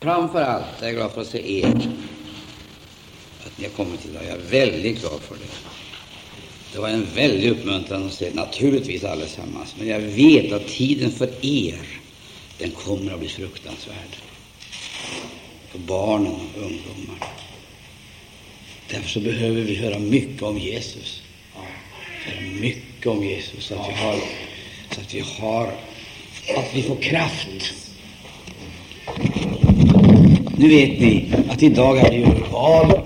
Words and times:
Framför 0.00 0.42
allt 0.42 0.82
är 0.82 0.86
jag 0.86 0.94
glad 0.94 1.12
för 1.12 1.20
att 1.20 1.26
se 1.26 1.60
er, 1.60 1.66
att 3.46 3.58
ni 3.58 3.64
har 3.64 3.72
kommit 3.72 4.06
idag. 4.06 4.22
Jag 4.24 4.32
är 4.32 4.50
väldigt 4.50 5.00
glad 5.00 5.20
för 5.20 5.34
det. 5.34 5.50
Det 6.72 6.78
var 6.78 6.88
en 6.88 7.06
väldig 7.14 7.50
uppmuntran 7.50 8.06
att 8.06 8.12
se, 8.12 8.30
naturligtvis 8.34 9.04
allesammans, 9.04 9.74
men 9.78 9.88
jag 9.88 10.00
vet 10.00 10.52
att 10.52 10.68
tiden 10.68 11.10
för 11.10 11.28
er, 11.42 11.80
den 12.58 12.70
kommer 12.70 13.12
att 13.12 13.20
bli 13.20 13.28
fruktansvärd. 13.28 14.16
För 15.68 15.78
barnen 15.78 16.32
och 16.32 16.62
ungdomar. 16.62 17.32
Därför 18.90 19.08
så 19.08 19.20
behöver 19.20 19.60
vi 19.60 19.74
höra 19.74 19.98
mycket 19.98 20.42
om 20.42 20.58
Jesus. 20.58 21.22
Höra 22.24 22.40
mycket 22.40 23.06
om 23.06 23.24
Jesus, 23.24 23.64
så 23.64 23.74
att 23.74 23.88
vi 23.88 23.92
har, 23.92 24.18
så 24.94 25.00
att 25.00 25.14
vi 25.14 25.20
har, 25.20 25.66
att 26.56 26.74
vi 26.74 26.82
får 26.82 26.96
kraft. 26.96 27.85
Nu 30.58 30.68
vet 30.68 31.00
ni 31.00 31.24
att 31.48 31.62
idag 31.62 31.98
är 31.98 32.10
det 32.10 32.16
ju 32.16 32.26
val 32.52 33.00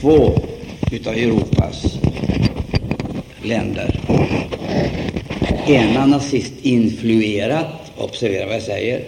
två 0.00 0.38
utav 0.92 1.14
Europas 1.14 1.98
länder. 3.42 4.00
Ena 5.66 6.06
nazistinfluerat, 6.06 7.92
observera 7.96 8.46
vad 8.46 8.54
jag 8.54 8.62
säger, 8.62 9.04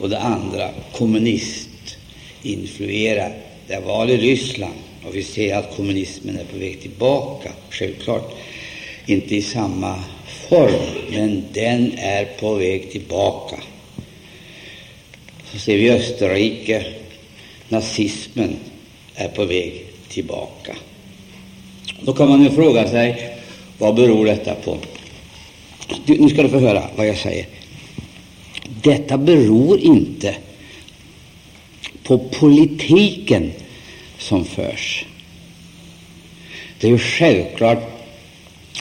och 0.00 0.08
det 0.08 0.18
andra 0.18 0.70
kommunistinfluerat. 0.92 3.32
Det 3.66 3.74
är 3.74 3.80
val 3.80 4.10
i 4.10 4.16
Ryssland 4.16 4.74
och 5.06 5.16
vi 5.16 5.22
ser 5.22 5.56
att 5.56 5.76
kommunismen 5.76 6.38
är 6.38 6.44
på 6.44 6.58
väg 6.58 6.80
tillbaka, 6.80 7.52
självklart. 7.70 8.34
Inte 9.06 9.36
i 9.36 9.42
samma 9.42 9.98
form, 10.48 10.80
men 11.10 11.44
den 11.52 11.92
är 11.98 12.24
på 12.24 12.54
väg 12.54 12.90
tillbaka. 12.90 13.56
Så 15.52 15.58
ser 15.58 15.76
vi 15.76 15.90
Österrike, 15.90 16.84
nazismen 17.68 18.56
är 19.14 19.28
på 19.28 19.44
väg 19.44 19.84
tillbaka. 20.08 20.76
Då 22.00 22.12
kan 22.12 22.28
man 22.28 22.42
ju 22.42 22.50
fråga 22.50 22.88
sig, 22.88 23.36
vad 23.78 23.94
beror 23.94 24.26
detta 24.26 24.54
på? 24.54 24.78
Du, 26.04 26.20
nu 26.20 26.28
ska 26.28 26.42
du 26.42 26.48
få 26.48 26.58
höra 26.58 26.90
vad 26.96 27.08
jag 27.08 27.18
säger. 27.18 27.46
Detta 28.82 29.18
beror 29.18 29.80
inte 29.80 30.34
på 32.02 32.18
politiken 32.18 33.52
som 34.18 34.44
förs. 34.44 35.04
Det 36.80 36.86
är 36.86 36.90
ju 36.90 36.98
självklart 36.98 37.78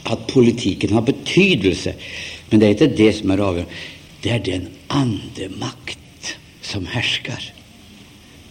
att 0.03 0.27
politiken 0.27 0.93
har 0.93 1.01
betydelse, 1.01 1.93
men 2.49 2.59
det 2.59 2.65
är 2.65 2.69
inte 2.69 2.87
det 2.87 3.13
som 3.13 3.31
är 3.31 3.37
avgörande. 3.37 3.71
Det 4.21 4.29
är 4.29 4.39
den 4.39 4.67
andemakt 4.87 5.96
som 6.67 6.85
härskar. 6.85 7.53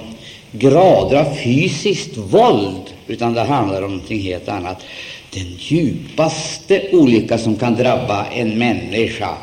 grader 0.52 1.18
av 1.18 1.36
fysiskt 1.36 2.18
våld, 2.18 2.94
utan 3.08 3.34
det 3.34 3.42
handlar 3.42 3.82
om 3.82 3.92
någonting 3.92 4.22
helt 4.22 4.50
annat. 4.50 4.84
Den 5.34 5.56
djupaste 5.60 6.90
olycka 6.92 7.38
som 7.38 7.56
kan 7.56 7.76
drabba 7.76 8.26
en 8.26 8.60
människa, 8.60 9.38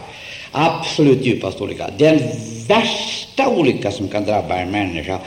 absolut 0.52 1.26
djupaste 1.26 1.62
olycka, 1.62 1.90
den 1.98 2.20
värsta 2.68 3.48
olycka 3.48 3.90
som 3.90 4.08
kan 4.08 4.24
drabba 4.24 4.58
en 4.58 4.70
människa, 4.70 5.18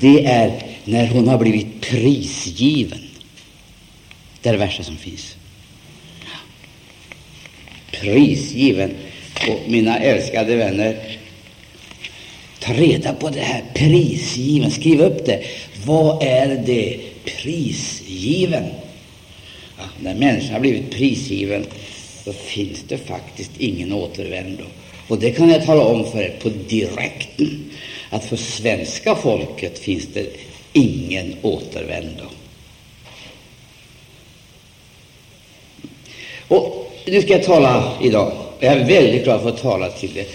det 0.00 0.26
är 0.26 0.52
när 0.84 1.06
hon 1.06 1.28
har 1.28 1.38
blivit 1.38 1.80
prisgiven. 1.80 2.98
Det 4.42 4.48
är 4.48 4.52
det 4.52 4.58
värsta 4.58 4.82
som 4.82 4.96
finns. 4.96 5.36
Prisgiven. 7.90 8.94
Och 9.48 9.70
mina 9.70 9.98
älskade 9.98 10.56
vänner, 10.56 10.96
reda 12.74 13.12
på 13.12 13.28
det 13.28 13.40
här. 13.40 13.64
Prisgiven. 13.74 14.70
Skriv 14.70 15.00
upp 15.00 15.26
det. 15.26 15.42
Vad 15.84 16.22
är 16.22 16.62
det? 16.66 17.00
Prisgiven. 17.24 18.64
Ja, 19.78 19.84
när 20.00 20.14
människan 20.14 20.52
har 20.52 20.60
blivit 20.60 20.90
prisgiven, 20.90 21.66
så 22.24 22.32
finns 22.32 22.82
det 22.88 22.98
faktiskt 22.98 23.50
ingen 23.58 23.92
återvändo. 23.92 24.64
Och 25.08 25.18
det 25.18 25.30
kan 25.30 25.50
jag 25.50 25.64
tala 25.64 25.84
om 25.84 26.10
för 26.10 26.22
er 26.22 26.36
på 26.42 26.48
direkten, 26.48 27.70
att 28.10 28.24
för 28.24 28.36
svenska 28.36 29.14
folket 29.14 29.78
finns 29.78 30.06
det 30.14 30.26
ingen 30.72 31.36
återvändo. 31.42 32.24
Och 36.48 36.92
nu 37.06 37.22
ska 37.22 37.32
jag 37.32 37.44
tala 37.44 37.92
idag. 38.02 38.32
Jag 38.60 38.72
är 38.72 38.84
väldigt 38.84 39.24
glad 39.24 39.42
för 39.42 39.48
att 39.48 39.62
tala 39.62 39.90
till 39.90 40.18
er. 40.18 40.26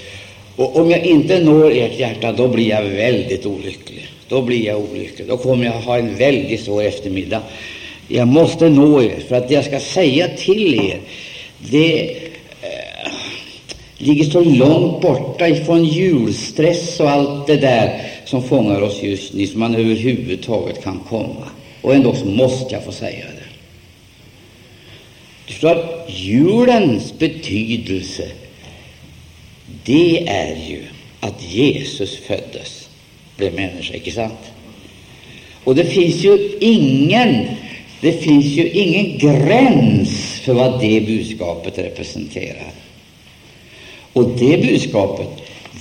Och 0.56 0.76
om 0.76 0.92
jag 0.92 1.06
inte 1.06 1.40
når 1.40 1.72
ert 1.72 2.00
hjärta, 2.00 2.32
då 2.32 2.48
blir 2.48 2.70
jag 2.70 2.84
väldigt 2.84 3.46
olycklig. 3.46 4.08
Då 4.28 4.42
blir 4.42 4.66
jag 4.66 4.80
olycklig. 4.80 5.28
Då 5.28 5.38
kommer 5.38 5.66
jag 5.66 5.72
ha 5.72 5.98
en 5.98 6.16
väldigt 6.16 6.62
svår 6.62 6.84
eftermiddag. 6.84 7.42
Jag 8.08 8.28
måste 8.28 8.70
nå 8.70 9.02
er, 9.02 9.20
för 9.28 9.36
att 9.36 9.48
det 9.48 9.54
jag 9.54 9.66
ska 9.66 9.80
säga 9.80 10.28
till 10.28 10.76
er, 10.76 11.00
det 11.60 12.10
eh, 12.62 13.12
ligger 13.98 14.26
så 14.26 14.44
långt 14.44 15.02
borta 15.02 15.48
ifrån 15.48 15.86
julstress 15.86 17.00
och 17.00 17.10
allt 17.10 17.48
det 17.48 17.56
där 17.56 18.02
som 18.26 18.44
fångar 18.44 18.82
oss 18.82 19.04
just 19.04 19.34
nu, 19.34 19.48
som 19.48 19.60
man 19.60 19.76
överhuvudtaget 19.76 20.84
kan 20.84 21.00
komma. 21.10 21.50
Och 21.82 21.96
ändå 21.96 22.16
så 22.16 22.26
måste 22.26 22.76
jag 22.76 22.84
få 22.84 22.92
säga 22.92 23.26
det. 23.26 23.46
Du 25.48 25.54
förstår 25.54 25.78
julens 26.08 27.20
betydelse, 27.20 28.24
det 29.84 30.28
är 30.28 30.56
ju 30.70 30.84
att 31.20 31.44
Jesus 31.44 32.18
föddes, 32.18 32.90
blev 33.38 33.54
människa, 33.54 33.94
icke 33.94 34.12
sant? 34.12 34.40
Och 35.64 35.76
det 35.76 35.86
finns 35.86 36.16
ju 36.16 36.58
ingen, 36.60 37.46
det 38.02 38.12
finns 38.12 38.46
ju 38.46 38.70
ingen 38.70 39.18
gräns 39.18 40.40
för 40.44 40.54
vad 40.54 40.82
det 40.82 41.02
budskapet 41.02 41.78
representerar. 41.78 42.72
Och 44.14 44.30
det 44.30 44.62
budskapet, 44.62 45.30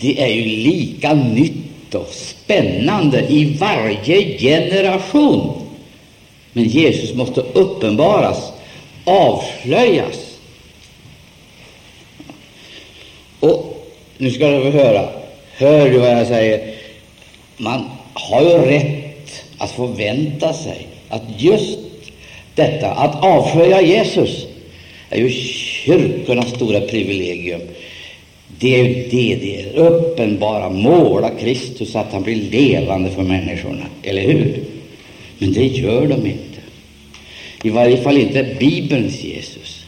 det 0.00 0.22
är 0.22 0.28
ju 0.28 0.42
lika 0.42 1.14
nytt 1.14 1.94
och 1.94 2.08
spännande 2.12 3.32
i 3.32 3.44
varje 3.44 4.38
generation. 4.38 5.52
Men 6.52 6.64
Jesus 6.64 7.14
måste 7.14 7.40
uppenbaras, 7.40 8.52
avslöjas. 9.04 10.38
Och 13.40 13.73
nu 14.18 14.30
ska 14.30 14.48
du 14.48 14.62
få 14.62 14.78
höra. 14.78 15.08
Hör 15.56 15.90
du 15.90 15.98
vad 15.98 16.10
jag 16.10 16.26
säger? 16.26 16.74
Man 17.56 17.84
har 18.12 18.42
ju 18.42 18.58
rätt 18.58 19.44
att 19.58 19.70
förvänta 19.70 20.52
sig 20.52 20.86
att 21.08 21.22
just 21.38 21.78
detta, 22.54 22.90
att 22.90 23.24
avslöja 23.24 23.82
Jesus, 23.82 24.46
är 25.10 25.18
ju 25.18 25.30
kyrkornas 25.30 26.50
stora 26.50 26.80
privilegium. 26.80 27.60
Det 28.58 28.80
är 28.80 28.84
ju 28.84 28.94
det 28.94 29.36
det 29.36 29.60
är. 29.60 29.76
Uppenbara, 29.76 30.70
måla 30.70 31.30
Kristus, 31.30 31.96
att 31.96 32.12
han 32.12 32.22
blir 32.22 32.36
levande 32.36 33.10
för 33.10 33.22
människorna. 33.22 33.86
Eller 34.02 34.22
hur? 34.22 34.64
Men 35.38 35.52
det 35.52 35.66
gör 35.66 36.06
de 36.06 36.26
inte. 36.26 36.60
I 37.62 37.70
varje 37.70 37.96
fall 37.96 38.18
inte 38.18 38.56
Bibelns 38.58 39.24
Jesus. 39.24 39.84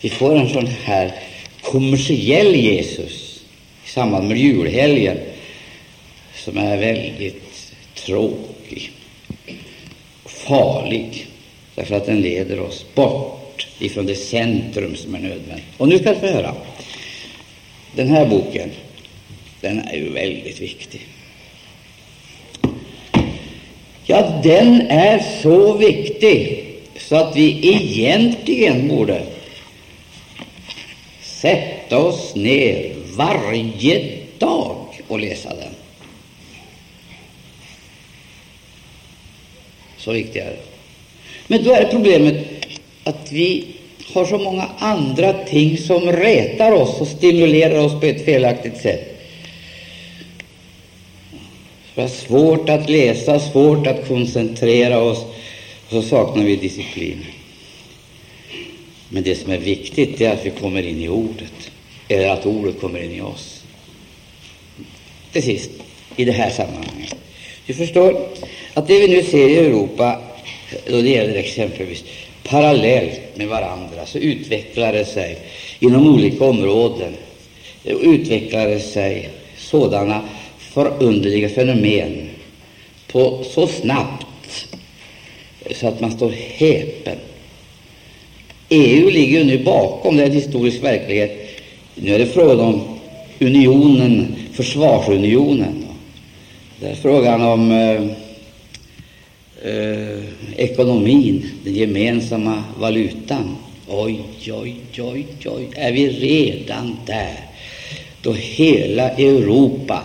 Vi 0.00 0.08
får 0.08 0.36
en 0.36 0.48
sån 0.48 0.66
här 0.84 1.12
kommersiell 1.62 2.54
Jesus 2.54 3.27
i 3.88 3.90
samband 3.90 4.28
med 4.28 4.36
julhelgen 4.36 5.18
som 6.34 6.58
är 6.58 6.76
väldigt 6.76 7.72
tråkig 7.94 8.90
och 10.22 10.30
farlig 10.30 11.26
därför 11.74 11.94
att 11.94 12.06
den 12.06 12.20
leder 12.20 12.60
oss 12.60 12.86
bort 12.94 13.66
ifrån 13.78 14.06
det 14.06 14.14
centrum 14.14 14.96
som 14.96 15.14
är 15.14 15.18
nödvändigt. 15.18 15.64
Och 15.76 15.88
nu 15.88 15.98
ska 15.98 16.12
vi 16.12 16.20
få 16.20 16.26
höra. 16.26 16.54
Den 17.94 18.08
här 18.08 18.26
boken, 18.26 18.70
den 19.60 19.80
är 19.80 19.96
ju 19.96 20.12
väldigt 20.12 20.60
viktig. 20.60 21.00
Ja, 24.04 24.40
den 24.42 24.80
är 24.80 25.22
så 25.42 25.76
viktig 25.76 26.64
så 26.96 27.16
att 27.16 27.36
vi 27.36 27.74
egentligen 27.74 28.88
borde 28.88 29.22
sätta 31.22 31.98
oss 31.98 32.34
ner 32.34 32.97
varje 33.18 34.18
dag 34.38 35.00
och 35.08 35.20
läsa 35.20 35.48
den. 35.48 35.74
Så 39.96 40.12
viktig 40.12 40.40
är 40.40 40.44
den. 40.44 40.56
Men 41.46 41.64
då 41.64 41.72
är 41.72 41.84
problemet 41.84 42.46
att 43.04 43.32
vi 43.32 43.64
har 44.12 44.24
så 44.24 44.38
många 44.38 44.68
andra 44.78 45.32
ting 45.32 45.78
som 45.78 46.12
retar 46.12 46.72
oss 46.72 47.00
och 47.00 47.08
stimulerar 47.08 47.78
oss 47.78 48.00
på 48.00 48.06
ett 48.06 48.24
felaktigt 48.24 48.76
sätt. 48.76 49.14
Vi 51.94 52.02
har 52.02 52.08
svårt 52.08 52.68
att 52.68 52.90
läsa, 52.90 53.40
svårt 53.40 53.86
att 53.86 54.08
koncentrera 54.08 54.98
oss, 54.98 55.18
och 55.86 55.90
så 55.90 56.02
saknar 56.02 56.44
vi 56.44 56.56
disciplin. 56.56 57.24
Men 59.08 59.22
det 59.22 59.34
som 59.34 59.52
är 59.52 59.58
viktigt 59.58 60.20
är 60.20 60.32
att 60.32 60.46
vi 60.46 60.50
kommer 60.50 60.86
in 60.86 61.02
i 61.02 61.08
Ordet, 61.08 61.70
eller 62.08 62.28
att 62.28 62.46
Ordet 62.46 62.80
kommer 62.80 63.02
in 63.02 63.12
i 63.12 63.20
oss. 63.20 63.62
Till 65.32 65.42
sist, 65.42 65.70
i 66.16 66.24
det 66.24 66.32
här 66.32 66.50
sammanhanget. 66.50 67.14
Du 67.66 67.74
förstår 67.74 68.28
att 68.74 68.88
det 68.88 69.00
vi 69.00 69.08
nu 69.08 69.22
ser 69.22 69.48
i 69.48 69.56
Europa, 69.56 70.20
då 70.86 71.02
det 71.02 71.08
gäller 71.08 71.34
exempelvis 71.34 72.04
parallellt 72.44 73.20
med 73.34 73.48
varandra, 73.48 74.06
så 74.06 74.18
utvecklar 74.18 74.92
det 74.92 75.04
sig 75.04 75.38
inom 75.80 76.14
olika 76.14 76.44
områden 76.44 77.16
utvecklar 77.84 78.68
det 78.68 78.80
sig 78.80 79.28
sådana 79.56 80.28
förunderliga 80.58 81.48
fenomen 81.48 82.28
på 83.06 83.44
så 83.44 83.66
snabbt 83.66 84.66
så 85.70 85.88
att 85.88 86.00
man 86.00 86.12
står 86.12 86.30
häpen. 86.30 87.18
EU 88.68 89.10
ligger 89.10 89.38
ju 89.38 89.44
nu 89.44 89.64
bakom, 89.64 90.16
det 90.16 90.22
är 90.22 90.26
en 90.26 90.32
historisk 90.32 90.82
verklighet. 90.82 91.47
Nu 92.02 92.14
är 92.14 92.18
det 92.18 92.26
frågan 92.26 92.60
om 92.60 92.80
unionen, 93.40 94.36
försvarsunionen. 94.52 95.84
Det 96.80 96.86
är 96.86 96.94
frågan 96.94 97.42
om 97.42 97.70
eh, 97.70 98.02
eh, 99.72 100.22
ekonomin, 100.56 101.50
den 101.64 101.74
gemensamma 101.74 102.64
valutan. 102.78 103.56
Oj, 103.88 104.20
oj, 104.52 104.74
oj, 104.98 105.26
oj, 105.46 105.68
är 105.74 105.92
vi 105.92 106.08
redan 106.08 106.96
där 107.06 107.40
då 108.22 108.32
hela 108.32 109.10
Europa 109.10 110.02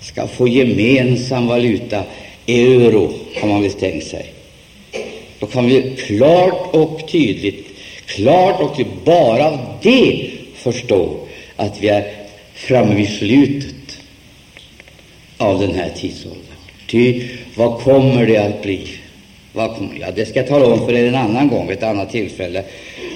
ska 0.00 0.26
få 0.26 0.48
gemensam 0.48 1.46
valuta, 1.46 2.02
euro, 2.46 3.12
har 3.40 3.48
man 3.48 3.62
visst 3.62 3.80
tänkt 3.80 4.06
sig. 4.06 4.32
Då 5.38 5.46
kan 5.46 5.66
vi 5.66 5.96
klart 6.06 6.74
och 6.74 7.08
tydligt, 7.08 7.66
klart 8.06 8.60
och 8.60 8.76
tydligt, 8.76 9.04
bara 9.04 9.46
av 9.46 9.58
det 9.82 10.30
förstå 10.54 11.25
att 11.56 11.82
vi 11.82 11.88
är 11.88 12.12
framme 12.54 12.94
vid 12.94 13.08
slutet 13.08 13.98
av 15.38 15.60
den 15.60 15.74
här 15.74 15.90
tidsåldern. 15.96 16.40
Ty 16.86 17.22
vad 17.54 17.80
kommer 17.80 18.26
det 18.26 18.38
att 18.38 18.62
bli? 18.62 18.88
Vad 19.52 19.76
kommer, 19.76 19.98
ja, 20.00 20.06
det 20.14 20.26
ska 20.26 20.38
jag 20.38 20.48
tala 20.48 20.66
om 20.66 20.86
för 20.86 20.92
er 20.92 21.08
en 21.08 21.14
annan 21.14 21.48
gång, 21.48 21.70
ett 21.70 21.82
annat 21.82 22.10
tillfälle, 22.10 22.64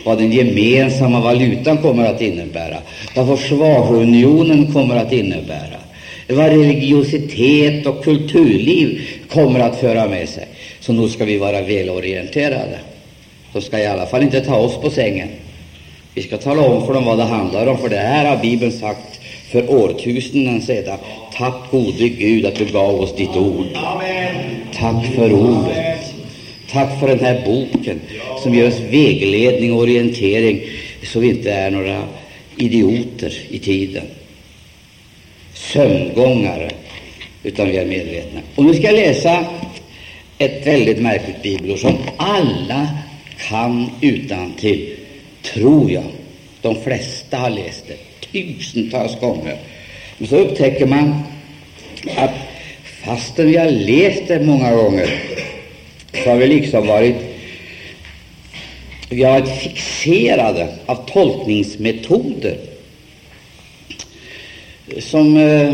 vad 0.04 0.18
den 0.18 0.32
gemensamma 0.32 1.20
valutan 1.20 1.78
kommer 1.78 2.06
att 2.06 2.20
innebära, 2.20 2.76
vad 3.16 3.38
försvarsunionen 3.38 4.72
kommer 4.72 4.96
att 4.96 5.12
innebära, 5.12 5.76
vad 6.28 6.48
religiositet 6.48 7.86
och 7.86 8.04
kulturliv 8.04 9.00
kommer 9.28 9.60
att 9.60 9.80
föra 9.80 10.08
med 10.08 10.28
sig. 10.28 10.46
Så 10.80 10.92
nog 10.92 11.10
ska 11.10 11.24
vi 11.24 11.38
vara 11.38 11.62
välorienterade. 11.62 12.78
De 13.52 13.62
ska 13.62 13.78
i 13.78 13.86
alla 13.86 14.06
fall 14.06 14.22
inte 14.22 14.40
ta 14.40 14.56
oss 14.56 14.80
på 14.80 14.90
sängen. 14.90 15.28
Vi 16.14 16.22
ska 16.22 16.36
tala 16.38 16.62
om 16.62 16.86
för 16.86 16.94
dem 16.94 17.04
vad 17.04 17.18
det 17.18 17.24
handlar 17.24 17.66
om, 17.66 17.78
för 17.78 17.88
det 17.88 17.96
här 17.96 18.24
har 18.24 18.42
Bibeln 18.42 18.72
sagt 18.72 19.20
för 19.50 19.70
årtusenden 19.70 20.62
sedan. 20.62 20.98
Tack 21.34 21.70
gode 21.70 22.08
Gud 22.08 22.46
att 22.46 22.54
du 22.54 22.64
gav 22.64 23.00
oss 23.00 23.16
ditt 23.16 23.36
ord. 23.36 23.66
Tack 24.74 25.14
för 25.14 25.32
ordet. 25.32 26.14
Tack 26.70 27.00
för 27.00 27.08
den 27.08 27.20
här 27.20 27.42
boken 27.46 28.00
som 28.42 28.54
ger 28.54 28.68
oss 28.68 28.80
vägledning 28.80 29.72
och 29.72 29.78
orientering 29.78 30.62
så 31.02 31.20
vi 31.20 31.28
inte 31.28 31.52
är 31.52 31.70
några 31.70 32.02
idioter 32.56 33.32
i 33.48 33.58
tiden, 33.58 34.04
sömngångare, 35.54 36.70
utan 37.42 37.68
vi 37.68 37.76
är 37.76 37.86
medvetna. 37.86 38.40
Och 38.54 38.64
nu 38.64 38.74
ska 38.74 38.82
jag 38.82 38.94
läsa 38.94 39.44
ett 40.38 40.66
väldigt 40.66 40.98
märkligt 40.98 41.42
bibelord 41.42 41.78
som 41.78 41.98
alla 42.16 42.88
kan 43.48 43.90
utan 44.00 44.52
till, 44.52 44.96
tror 45.52 45.90
jag. 45.90 46.04
De 46.62 46.82
flesta 46.82 47.36
har 47.36 47.50
läst 47.50 47.84
det 47.86 47.96
tusentals 48.32 49.20
gånger. 49.20 49.56
Men 50.18 50.28
så 50.28 50.36
upptäcker 50.36 50.86
man 50.86 51.22
att 52.16 52.34
fastän 53.04 53.46
vi 53.46 53.56
har 53.56 53.70
läst 53.70 54.22
det 54.28 54.40
många 54.40 54.74
gånger 54.74 55.22
så 56.24 56.30
har 56.30 56.36
vi 56.36 56.46
liksom 56.46 56.86
varit 56.86 57.16
vi 59.08 59.22
har 59.22 59.40
varit 59.40 59.62
fixerade 59.62 60.68
av 60.86 60.94
tolkningsmetoder 60.94 62.56
som 64.98 65.36
eh, 65.36 65.72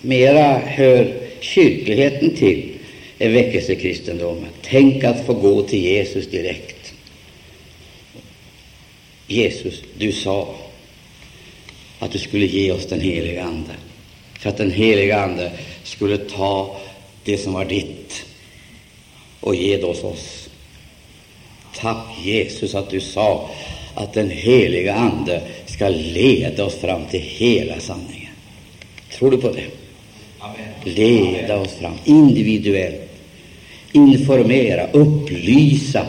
mera 0.00 0.58
hör 0.58 1.14
kyrkligheten 1.40 2.36
till 2.36 2.68
än 3.18 3.32
väckelsekristendomen. 3.32 4.48
Tänk 4.62 5.04
att 5.04 5.26
få 5.26 5.34
gå 5.34 5.62
till 5.62 5.84
Jesus 5.84 6.30
direkt. 6.30 6.79
Jesus, 9.30 9.82
du 9.98 10.12
sa 10.12 10.54
att 11.98 12.12
du 12.12 12.18
skulle 12.18 12.46
ge 12.46 12.72
oss 12.72 12.86
den 12.86 13.00
heliga 13.00 13.44
Ande, 13.44 13.72
för 14.38 14.50
att 14.50 14.56
den 14.56 14.70
heliga 14.70 15.20
Ande 15.20 15.52
skulle 15.84 16.18
ta 16.18 16.76
det 17.24 17.38
som 17.38 17.52
var 17.52 17.64
ditt 17.64 18.24
och 19.40 19.54
ge 19.54 19.76
det 19.76 19.84
åt 19.84 20.04
oss. 20.04 20.48
Tack 21.76 22.06
Jesus 22.22 22.74
att 22.74 22.90
du 22.90 23.00
sa 23.00 23.50
att 23.94 24.12
den 24.12 24.30
heliga 24.30 24.94
Ande 24.94 25.42
ska 25.66 25.88
leda 25.88 26.64
oss 26.64 26.74
fram 26.74 27.06
till 27.10 27.20
hela 27.20 27.80
sanningen. 27.80 28.32
Tror 29.12 29.30
du 29.30 29.36
på 29.36 29.52
det? 29.52 29.66
Leda 30.90 31.58
oss 31.58 31.72
fram 31.72 31.94
individuellt, 32.04 33.10
informera, 33.92 34.86
upplysa 34.86 36.06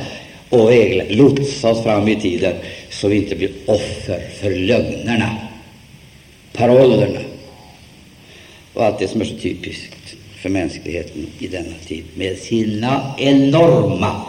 och 0.49 0.71
lotsa 1.09 1.71
oss 1.71 1.83
fram 1.83 2.07
i 2.07 2.15
tiden 2.15 2.55
så 3.01 3.07
vi 3.07 3.15
inte 3.15 3.35
blir 3.35 3.51
offer 3.65 4.19
för 4.39 4.49
lögnerna, 4.49 5.37
parollerna 6.53 7.19
och 8.73 8.85
allt 8.85 8.99
det 8.99 9.07
som 9.07 9.21
är 9.21 9.25
så 9.25 9.37
typiskt 9.37 10.15
för 10.35 10.49
mänskligheten 10.49 11.27
i 11.39 11.47
denna 11.47 11.73
tid 11.87 12.03
med 12.15 12.37
sina 12.37 13.15
enorma 13.17 14.21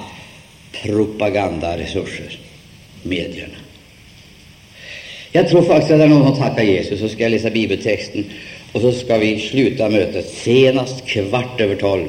propagandaresurser, 0.83 2.38
medierna. 3.02 3.55
Jag 5.33 5.49
tror 5.49 5.62
faktiskt 5.62 5.91
att 5.91 5.99
när 5.99 6.09
någon 6.09 6.38
tackar 6.38 6.62
Jesus 6.62 7.00
så 7.00 7.09
ska 7.09 7.23
jag 7.23 7.33
läsa 7.33 7.50
bibeltexten 7.50 8.25
och 8.73 8.81
så 8.81 8.93
ska 8.93 9.19
vi 9.19 9.41
sluta 9.41 9.88
mötet 9.88 10.29
senast 10.29 11.07
kvart 11.07 11.61
över 11.61 11.76
tolv 11.76 12.09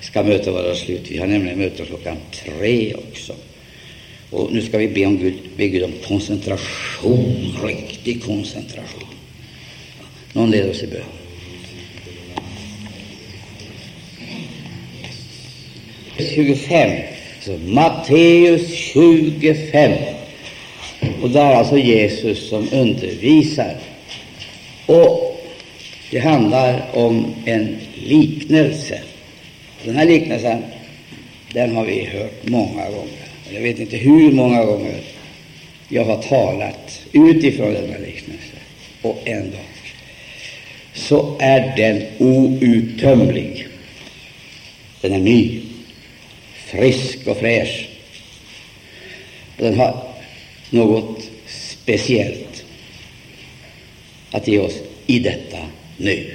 ska 0.00 0.22
mötet 0.22 0.54
vara 0.54 0.74
slut. 0.74 1.10
Vi 1.10 1.18
har 1.18 1.26
nämligen 1.26 1.58
möte 1.58 1.84
klockan 1.84 2.16
tre 2.44 2.94
också. 2.94 3.34
Och 4.30 4.52
nu 4.52 4.62
ska 4.62 4.78
vi 4.78 4.88
be 4.88 5.06
om 5.06 5.18
Gud, 5.18 5.34
be 5.56 5.68
Gud 5.68 5.82
om 5.82 5.92
koncentration, 6.06 7.56
riktig 7.64 8.24
koncentration. 8.24 9.08
Någon 10.32 10.50
leder 10.50 10.70
oss 10.70 10.82
i 10.82 10.86
bön. 10.86 11.02
Tjugofem, 16.34 17.02
så 17.40 17.58
Matteus 17.58 18.74
25. 18.74 19.92
Och 21.22 21.30
där 21.30 21.50
är 21.52 21.54
alltså 21.54 21.78
Jesus 21.78 22.48
som 22.48 22.68
undervisar. 22.72 23.76
Och 24.86 25.40
det 26.10 26.18
handlar 26.18 26.86
om 26.94 27.34
en 27.44 27.76
liknelse. 27.94 29.02
Den 29.84 29.96
här 29.96 30.06
liknelsen 30.06 30.62
den 31.52 31.76
har 31.76 31.84
vi 31.84 32.04
hört 32.04 32.48
många 32.48 32.90
gånger. 32.90 33.29
Jag 33.54 33.60
vet 33.60 33.78
inte 33.78 33.96
hur 33.96 34.32
många 34.32 34.64
gånger 34.64 35.00
jag 35.88 36.04
har 36.04 36.22
talat 36.22 37.02
utifrån 37.12 37.74
denna 37.74 37.98
liknelse. 37.98 38.56
Och 39.02 39.22
ändå 39.24 39.56
så 40.94 41.36
är 41.40 41.76
den 41.76 42.02
outtömlig. 42.18 43.66
Den 45.00 45.12
är 45.12 45.18
ny, 45.18 45.60
frisk 46.54 47.26
och 47.26 47.36
fräsch. 47.36 47.88
Den 49.56 49.78
har 49.78 50.02
något 50.70 51.30
speciellt 51.46 52.64
att 54.30 54.48
ge 54.48 54.58
oss 54.58 54.74
i 55.06 55.18
detta 55.18 55.58
nu. 55.96 56.30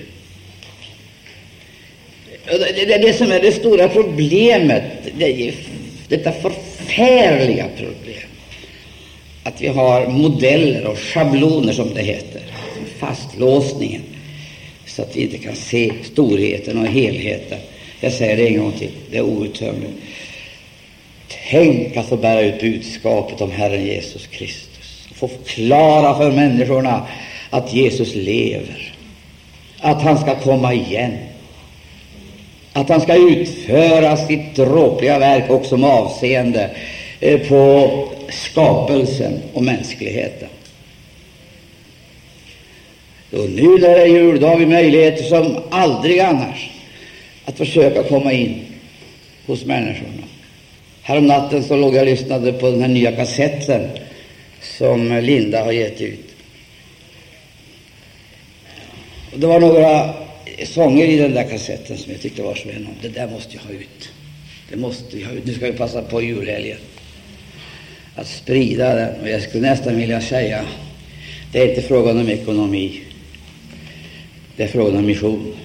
Det 2.45 2.93
är 2.93 3.01
det 3.01 3.13
som 3.13 3.31
är 3.31 3.39
det 3.39 3.51
stora 3.51 3.89
problemet, 3.89 4.83
det 5.17 5.47
är 5.47 5.53
detta 6.07 6.31
förfärliga 6.95 7.67
problem. 7.77 8.29
Att 9.43 9.61
vi 9.61 9.67
har 9.67 10.07
modeller 10.07 10.87
och 10.87 10.97
schabloner, 10.97 11.73
som 11.73 11.93
det 11.93 12.01
heter, 12.01 12.41
fastlåsningen, 12.99 14.01
så 14.85 15.01
att 15.01 15.15
vi 15.15 15.21
inte 15.21 15.37
kan 15.37 15.55
se 15.55 15.91
storheten 16.03 16.77
och 16.77 16.87
helheten. 16.87 17.59
Jag 17.99 18.13
säger 18.13 18.37
det 18.37 18.47
en 18.47 18.57
gång 18.57 18.71
till, 18.71 18.91
det 19.11 19.17
är 19.17 19.21
outtömligt. 19.21 19.93
Tänk 21.49 21.97
att 21.97 22.09
få 22.09 22.17
bära 22.17 22.41
ut 22.41 22.61
budskapet 22.61 23.41
om 23.41 23.51
Herren 23.51 23.85
Jesus 23.85 24.27
Kristus 24.27 25.07
få 25.15 25.27
förklara 25.27 26.17
för 26.17 26.31
människorna 26.31 27.07
att 27.49 27.73
Jesus 27.73 28.15
lever, 28.15 28.93
att 29.79 30.01
han 30.01 30.17
ska 30.17 30.35
komma 30.35 30.73
igen, 30.73 31.17
att 32.75 32.89
han 32.89 33.01
ska 33.01 33.15
utföra 33.15 34.17
sitt 34.17 34.55
dråpliga 34.55 35.19
verk 35.19 35.49
också 35.49 35.77
med 35.77 35.89
avseende 35.89 36.69
eh, 37.19 37.39
på 37.39 37.89
skapelsen 38.29 39.39
och 39.53 39.63
mänskligheten. 39.63 40.49
Och 43.31 43.49
nu 43.49 43.67
när 43.67 43.89
det 43.89 44.01
är 44.01 44.05
jul, 44.05 44.39
då 44.39 44.47
har 44.47 44.57
vi 44.57 44.65
möjligheter 44.65 45.23
som 45.23 45.57
aldrig 45.69 46.19
annars 46.19 46.69
att 47.45 47.57
försöka 47.57 48.03
komma 48.03 48.31
in 48.31 48.61
hos 49.45 49.65
människorna. 49.65 50.23
Häromnatten 51.01 51.63
så 51.63 51.75
låg 51.75 51.95
jag 51.95 52.01
och 52.01 52.07
lyssnade 52.07 52.53
på 52.53 52.69
den 52.71 52.81
här 52.81 52.87
nya 52.87 53.11
kassetten 53.11 53.89
som 54.61 55.13
Linda 55.13 55.63
har 55.63 55.71
gett 55.71 56.01
ut. 56.01 56.35
Och 59.33 59.39
det 59.39 59.47
var 59.47 59.59
några 59.59 60.24
sånger 60.63 61.05
i 61.05 61.17
den 61.17 61.33
där 61.33 61.49
kassetten 61.49 61.97
som 61.97 62.11
jag 62.11 62.21
tyckte 62.21 62.41
var 62.41 62.55
så 62.55 62.69
enormt. 62.69 63.01
Det 63.01 63.09
där 63.09 63.27
måste 63.27 63.55
jag 63.55 63.63
ha 63.63 63.71
ut. 63.71 64.09
Det 64.69 64.75
måste 64.75 65.19
jag 65.19 65.27
ha 65.27 65.35
ut. 65.35 65.45
Nu 65.45 65.53
ska 65.53 65.65
vi 65.65 65.77
passa 65.77 66.01
på 66.01 66.21
julhelgen 66.21 66.77
att 68.15 68.27
sprida 68.27 68.95
den. 68.95 69.21
Och 69.21 69.29
jag 69.29 69.41
skulle 69.41 69.69
nästan 69.69 69.97
vilja 69.97 70.21
säga, 70.21 70.65
det 71.51 71.61
är 71.61 71.69
inte 71.69 71.81
frågan 71.81 72.19
om 72.19 72.29
ekonomi. 72.29 73.01
Det 74.55 74.63
är 74.63 74.67
frågan 74.67 74.97
om 74.97 75.05
mission. 75.05 75.55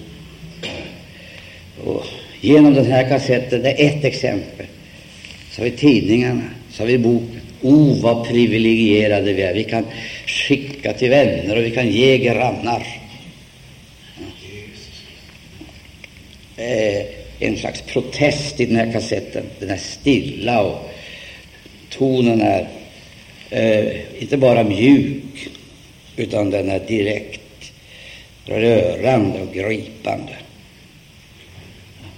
Och 1.84 2.04
genom 2.40 2.74
den 2.74 2.86
här 2.86 3.08
kassetten, 3.08 3.62
det 3.62 3.82
är 3.82 3.88
ett 3.88 4.04
exempel, 4.04 4.66
så 5.50 5.60
har 5.60 5.70
vi 5.70 5.76
tidningarna, 5.76 6.42
så 6.70 6.82
har 6.82 6.86
vi 6.86 6.98
boken. 6.98 7.40
O, 7.62 7.74
oh, 7.74 8.02
vad 8.02 8.28
privilegierade 8.28 9.32
vi 9.32 9.42
är! 9.42 9.54
Vi 9.54 9.64
kan 9.64 9.84
skicka 10.26 10.92
till 10.92 11.10
vänner 11.10 11.56
och 11.56 11.64
vi 11.64 11.70
kan 11.70 11.88
ge 11.88 12.18
grannar. 12.18 12.86
Eh, 16.60 17.06
en 17.38 17.56
slags 17.56 17.82
protest 17.82 18.60
i 18.60 18.66
den 18.66 18.76
här 18.76 18.92
kassetten. 18.92 19.44
Den 19.58 19.70
är 19.70 19.76
stilla 19.76 20.62
och 20.62 20.90
tonen 21.90 22.40
är 22.40 22.68
eh, 23.50 24.22
inte 24.22 24.36
bara 24.36 24.64
mjuk, 24.64 25.48
utan 26.16 26.50
den 26.50 26.70
är 26.70 26.80
direkt 26.80 27.72
rörande 28.44 29.42
och 29.42 29.54
gripande. 29.54 30.32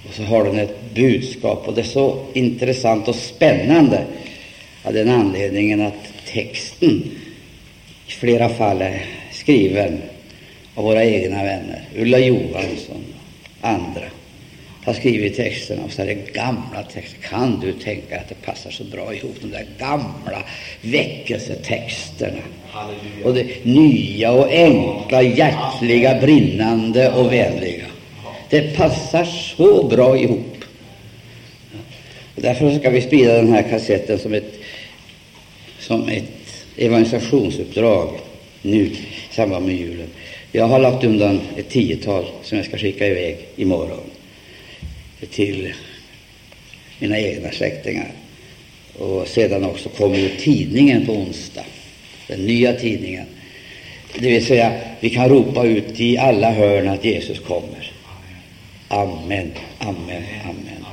Och 0.08 0.14
så 0.14 0.22
har 0.22 0.44
den 0.44 0.58
ett 0.58 0.94
budskap, 0.94 1.68
och 1.68 1.74
det 1.74 1.80
är 1.80 1.84
så 1.84 2.26
intressant 2.32 3.08
och 3.08 3.16
spännande 3.16 4.04
av 4.82 4.92
den 4.92 5.08
anledningen 5.08 5.80
att 5.80 6.12
texten 6.26 7.10
i 8.06 8.10
flera 8.10 8.48
fall 8.48 8.82
är 8.82 9.04
skriven 9.32 10.02
av 10.74 10.84
våra 10.84 11.04
egna 11.04 11.42
vänner, 11.42 11.88
Ulla 11.96 12.18
Johansson 12.18 13.04
och 13.60 13.68
andra 13.68 14.02
har 14.84 14.92
skrivit 14.92 15.36
texterna, 15.36 15.84
och 15.84 15.92
så 15.92 16.02
är 16.02 16.06
det 16.06 16.32
gamla 16.32 16.82
texter. 16.92 17.18
Kan 17.28 17.60
du 17.60 17.72
tänka 17.72 18.20
att 18.20 18.28
det 18.28 18.34
passar 18.34 18.70
så 18.70 18.84
bra 18.84 19.14
ihop, 19.14 19.36
de 19.40 19.50
där 19.50 19.66
gamla 19.78 20.44
väckelsetexterna? 20.80 22.42
Halleluja. 22.70 23.24
Och 23.24 23.34
det 23.34 23.64
nya 23.64 24.32
och 24.32 24.50
enkla, 24.50 25.22
hjärtliga, 25.22 26.20
brinnande 26.20 27.10
och 27.10 27.32
vänliga. 27.32 27.86
Det 28.50 28.76
passar 28.76 29.24
så 29.24 29.88
bra 29.88 30.18
ihop. 30.18 30.64
Därför 32.36 32.78
ska 32.78 32.90
vi 32.90 33.00
sprida 33.00 33.34
den 33.34 33.52
här 33.52 33.62
kassetten 33.62 34.18
som 34.18 34.34
ett, 34.34 34.54
som 35.78 36.08
ett 36.08 36.64
evangelisationsuppdrag 36.76 38.08
nu 38.62 38.84
i 38.84 38.98
samband 39.30 39.66
med 39.66 39.74
julen. 39.74 40.08
Jag 40.52 40.66
har 40.66 40.78
lagt 40.78 41.04
undan 41.04 41.40
ett 41.56 41.68
tiotal 41.68 42.24
som 42.42 42.58
jag 42.58 42.66
ska 42.66 42.78
skicka 42.78 43.06
iväg 43.06 43.38
imorgon 43.56 44.10
till 45.30 45.74
mina 46.98 47.18
egna 47.18 47.50
släktingar. 47.50 48.12
Och 48.98 49.28
sedan 49.28 49.64
också 49.64 49.88
kommer 49.88 50.16
ju 50.16 50.28
tidningen 50.28 51.06
på 51.06 51.12
onsdag, 51.12 51.64
den 52.28 52.46
nya 52.46 52.72
tidningen. 52.72 53.26
Det 54.18 54.30
vill 54.30 54.46
säga, 54.46 54.72
vi 55.00 55.10
kan 55.10 55.28
ropa 55.28 55.64
ut 55.64 56.00
i 56.00 56.18
alla 56.18 56.50
hörn 56.50 56.88
att 56.88 57.04
Jesus 57.04 57.38
kommer. 57.38 57.92
Amen, 58.88 59.50
amen, 59.78 60.22
amen. 60.44 60.84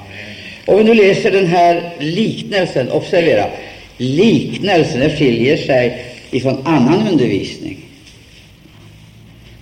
Och 0.65 0.79
vi 0.79 0.83
nu 0.83 0.93
läser 0.93 1.31
den 1.31 1.47
här 1.47 1.91
liknelsen, 1.99 2.91
observera, 2.91 3.49
liknelsen 3.97 5.09
skiljer 5.09 5.57
sig 5.57 6.05
ifrån 6.31 6.61
annan 6.65 7.07
undervisning. 7.07 7.77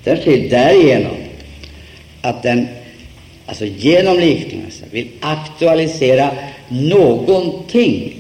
Den 0.04 0.18
skiljer 0.18 0.50
därigenom 0.50 1.18
att 2.22 2.44
den 2.44 2.68
alltså 3.48 3.66
genom 3.66 4.20
liknelse, 4.20 4.84
vill 4.92 5.08
aktualisera 5.20 6.32
någonting 6.68 8.14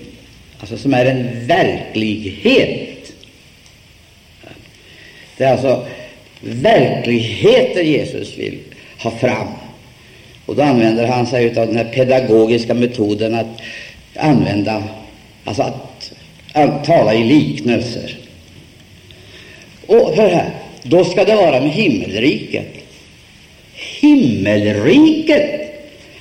alltså 0.59 0.77
som 0.77 0.93
är 0.93 1.05
en 1.05 1.47
verklighet. 1.47 3.13
Det 5.37 5.43
är 5.43 5.51
alltså 5.51 5.85
verkligheter 6.41 7.81
Jesus 7.81 8.37
vill 8.37 8.59
ha 8.99 9.11
fram. 9.11 9.47
Och 10.45 10.55
då 10.55 10.61
använder 10.61 11.07
han 11.07 11.27
sig 11.27 11.47
av 11.47 11.67
den 11.67 11.77
här 11.77 11.93
pedagogiska 11.93 12.73
metoden 12.73 13.35
att 13.35 13.61
använda, 14.15 14.83
alltså 15.43 15.63
att, 15.63 16.13
att 16.53 16.85
tala 16.85 17.13
i 17.13 17.23
liknelser. 17.23 18.17
Och 19.87 20.13
hör 20.15 20.29
här, 20.29 20.49
då 20.83 21.05
ska 21.05 21.25
det 21.25 21.35
vara 21.35 21.61
med 21.61 21.71
himmelriket 21.71 22.76
himmelriket. 23.99 25.67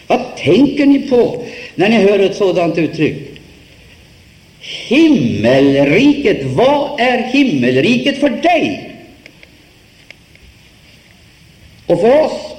Vad 0.06 0.36
tänker 0.36 0.86
ni 0.86 0.98
på 0.98 1.44
när 1.74 1.88
ni 1.88 1.96
hör 1.96 2.18
ett 2.18 2.36
sådant 2.36 2.78
uttryck? 2.78 3.16
Himmelriket, 4.60 6.44
vad 6.44 7.00
är 7.00 7.18
himmelriket 7.18 8.18
för 8.18 8.28
dig 8.28 8.96
och 11.86 12.00
för 12.00 12.20
oss? 12.20 12.56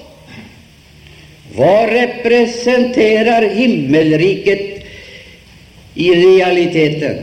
Vad 1.55 1.89
representerar 1.89 3.49
himmelriket 3.49 4.85
i 5.93 6.09
realiteten? 6.11 7.17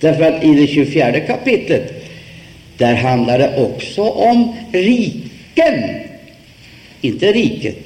Därför 0.00 0.22
att 0.22 0.44
i 0.44 0.54
det 0.54 0.66
24 0.66 1.20
kapitlet, 1.20 2.04
där 2.76 2.94
handlar 2.94 3.38
det 3.38 3.56
också 3.56 4.02
om 4.02 4.56
riken 4.72 6.02
inte 7.02 7.32
riket. 7.32 7.76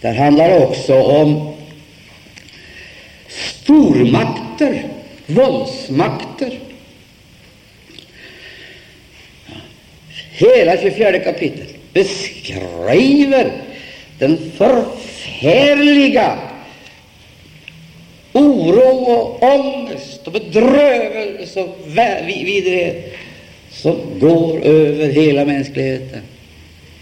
Där 0.00 0.14
handlar 0.14 0.48
det 0.48 0.66
också 0.66 1.02
om 1.02 1.54
stormakter, 3.28 4.88
våldsmakter. 5.26 6.58
Hela 10.30 10.76
24 10.76 11.18
kapitlet 11.18 11.92
beskriver 11.92 13.52
den 14.18 14.50
förfärliga 14.56 16.38
oro 18.32 19.04
och 19.12 19.42
ångest 19.42 20.26
och 20.26 20.32
bedrövelse 20.32 21.62
och 21.62 21.76
vidrighet 22.26 23.14
som 23.76 23.96
går 24.18 24.64
över 24.64 25.08
hela 25.08 25.44
mänskligheten. 25.44 26.20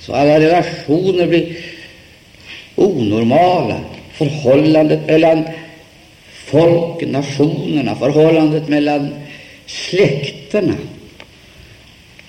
Så 0.00 0.12
alla 0.14 0.40
relationer 0.40 1.26
blir 1.26 1.57
onormala. 2.75 3.81
Förhållandet 4.12 5.07
mellan 5.07 5.45
folk, 6.28 7.07
nationerna, 7.07 7.97
förhållandet 7.97 8.69
mellan 8.69 9.14
släkterna 9.66 10.75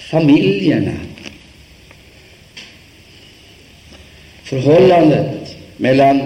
familjerna, 0.05 0.91
förhållandet 4.43 5.55
mellan 5.77 6.21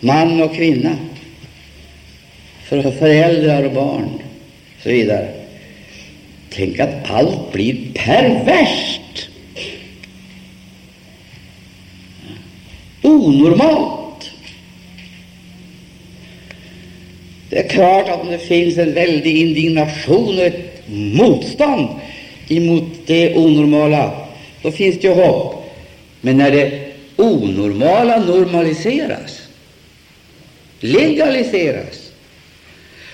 man 0.00 0.42
och 0.42 0.54
kvinna, 0.54 0.96
för 2.64 2.90
föräldrar 2.90 3.62
och 3.62 3.72
barn 3.72 4.04
och 4.76 4.82
så 4.82 4.88
vidare. 4.88 5.39
Tänk 6.50 6.80
att 6.80 7.10
allt 7.10 7.52
blir 7.52 7.76
perverst, 7.94 9.28
onormalt. 13.02 14.30
Det 17.50 17.58
är 17.58 17.68
klart 17.68 18.08
att 18.08 18.30
det 18.30 18.38
finns 18.38 18.78
en 18.78 18.94
väldig 18.94 19.36
indignation 19.36 20.38
och 20.38 20.44
ett 20.44 20.82
motstånd 20.88 21.88
emot 22.48 22.84
det 23.06 23.36
onormala, 23.36 24.26
då 24.62 24.70
finns 24.70 25.00
det 25.00 25.08
ju 25.08 25.14
hopp. 25.14 25.64
Men 26.20 26.36
när 26.36 26.50
det 26.50 26.92
onormala 27.16 28.18
normaliseras, 28.24 29.48
legaliseras 30.80 32.12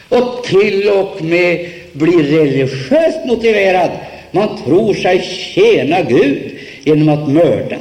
och 0.09 0.45
till 0.45 0.89
och 0.89 1.25
med 1.25 1.71
blir 1.99 2.23
religiöst 2.23 3.25
motiverad, 3.27 3.91
man 4.31 4.63
tror 4.65 4.95
sig 4.95 5.23
tjäna 5.23 6.03
Gud 6.03 6.53
genom 6.85 7.09
att 7.09 7.29
mörda. 7.29 7.77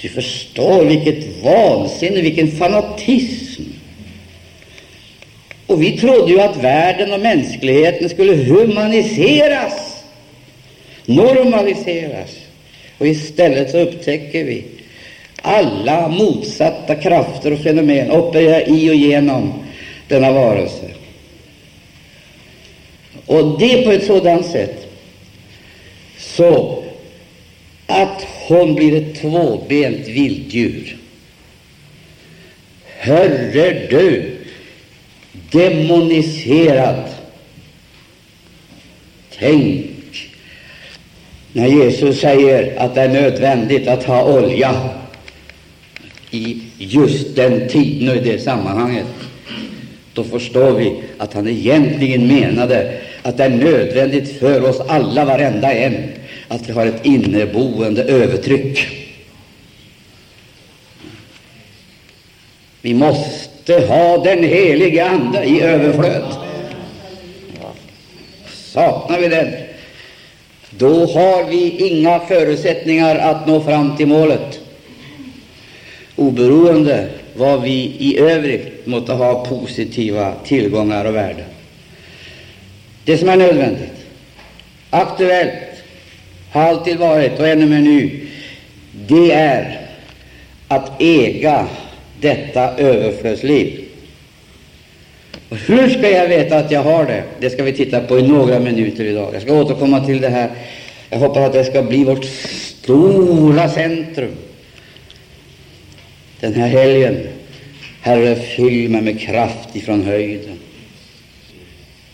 Du 0.00 0.08
förstår 0.08 0.84
vilket 0.84 1.42
vansinne, 1.42 2.20
vilken 2.20 2.50
fanatism. 2.50 3.62
Och 5.66 5.82
vi 5.82 5.98
trodde 5.98 6.32
ju 6.32 6.40
att 6.40 6.56
världen 6.56 7.12
och 7.12 7.20
mänskligheten 7.20 8.08
skulle 8.08 8.34
humaniseras, 8.34 10.04
normaliseras. 11.06 12.36
Och 12.98 13.06
istället 13.06 13.70
så 13.70 13.78
upptäcker 13.78 14.44
vi 14.44 14.64
alla 15.42 16.08
motsatta 16.08 16.94
krafter 16.94 17.52
och 17.52 17.58
fenomen 17.58 18.10
opererar 18.10 18.68
i 18.68 18.90
och 18.90 18.94
genom 18.94 19.61
denna 20.12 20.32
varelse. 20.32 20.90
Och 23.26 23.58
det 23.58 23.84
på 23.84 23.92
ett 23.92 24.06
sådant 24.06 24.46
sätt 24.46 24.86
så 26.18 26.84
att 27.86 28.26
hon 28.46 28.74
blir 28.74 28.96
ett 28.96 29.20
tvåbent 29.20 30.08
vilddjur. 30.08 30.96
Hörre 32.98 33.86
du, 33.90 34.36
demoniserad. 35.32 37.04
Tänk 39.38 39.86
när 41.52 41.66
Jesus 41.66 42.20
säger 42.20 42.78
att 42.78 42.94
det 42.94 43.00
är 43.00 43.08
nödvändigt 43.08 43.88
att 43.88 44.04
ha 44.04 44.38
olja 44.38 44.90
i 46.30 46.62
just 46.78 47.36
den 47.36 47.68
tiden 47.68 48.08
och 48.08 48.16
i 48.16 48.20
det 48.20 48.38
sammanhanget, 48.38 49.06
då 50.14 50.24
förstår 50.24 50.72
vi 50.72 51.02
att 51.18 51.34
han 51.34 51.48
egentligen 51.48 52.26
menade 52.26 52.98
att 53.22 53.36
det 53.36 53.44
är 53.44 53.50
nödvändigt 53.50 54.38
för 54.38 54.68
oss 54.68 54.80
alla, 54.88 55.24
varenda 55.24 55.72
en, 55.72 56.12
att 56.48 56.68
vi 56.68 56.72
har 56.72 56.86
ett 56.86 57.06
inneboende 57.06 58.02
övertryck. 58.02 58.86
Vi 62.80 62.94
måste 62.94 63.74
ha 63.74 64.18
den 64.24 64.44
helige 64.44 65.06
Ande 65.08 65.44
i 65.44 65.60
överflöd. 65.60 66.24
Saknar 68.52 69.18
vi 69.18 69.28
den, 69.28 69.52
då 70.70 71.06
har 71.06 71.44
vi 71.50 71.88
inga 71.88 72.20
förutsättningar 72.20 73.16
att 73.16 73.46
nå 73.46 73.60
fram 73.60 73.96
till 73.96 74.06
målet, 74.06 74.60
oberoende 76.16 77.08
vad 77.34 77.62
vi 77.62 77.96
i 77.98 78.18
övrigt 78.18 78.86
måste 78.86 79.12
ha 79.12 79.44
positiva 79.44 80.34
tillgångar 80.44 81.04
och 81.04 81.14
värden. 81.14 81.44
Det 83.04 83.18
som 83.18 83.28
är 83.28 83.36
nödvändigt, 83.36 84.06
aktuellt, 84.90 85.52
har 86.50 86.62
alltid 86.62 86.96
varit 86.96 87.38
och 87.38 87.48
ännu 87.48 87.66
mer 87.66 87.80
nu, 87.80 88.26
det 88.92 89.32
är 89.32 89.80
att 90.68 91.02
äga 91.02 91.66
detta 92.20 92.76
överflödsliv. 92.76 93.84
Och 95.48 95.56
hur 95.56 95.88
ska 95.88 96.10
jag 96.10 96.28
veta 96.28 96.58
att 96.58 96.70
jag 96.70 96.82
har 96.82 97.04
det? 97.04 97.22
Det 97.40 97.50
ska 97.50 97.62
vi 97.62 97.72
titta 97.72 98.00
på 98.00 98.18
i 98.18 98.28
några 98.28 98.60
minuter 98.60 99.04
idag. 99.04 99.34
Jag 99.34 99.42
ska 99.42 99.54
återkomma 99.54 100.06
till 100.06 100.20
det 100.20 100.28
här. 100.28 100.50
Jag 101.10 101.18
hoppas 101.18 101.38
att 101.38 101.52
det 101.52 101.64
ska 101.64 101.82
bli 101.82 102.04
vårt 102.04 102.24
stora 102.24 103.68
centrum 103.68 104.32
den 106.42 106.54
här 106.54 106.68
helgen. 106.68 107.28
Herre, 108.00 108.36
fyll 108.36 108.88
mig 108.88 109.02
med 109.02 109.20
kraft 109.20 109.76
ifrån 109.76 110.02
höjden. 110.02 110.58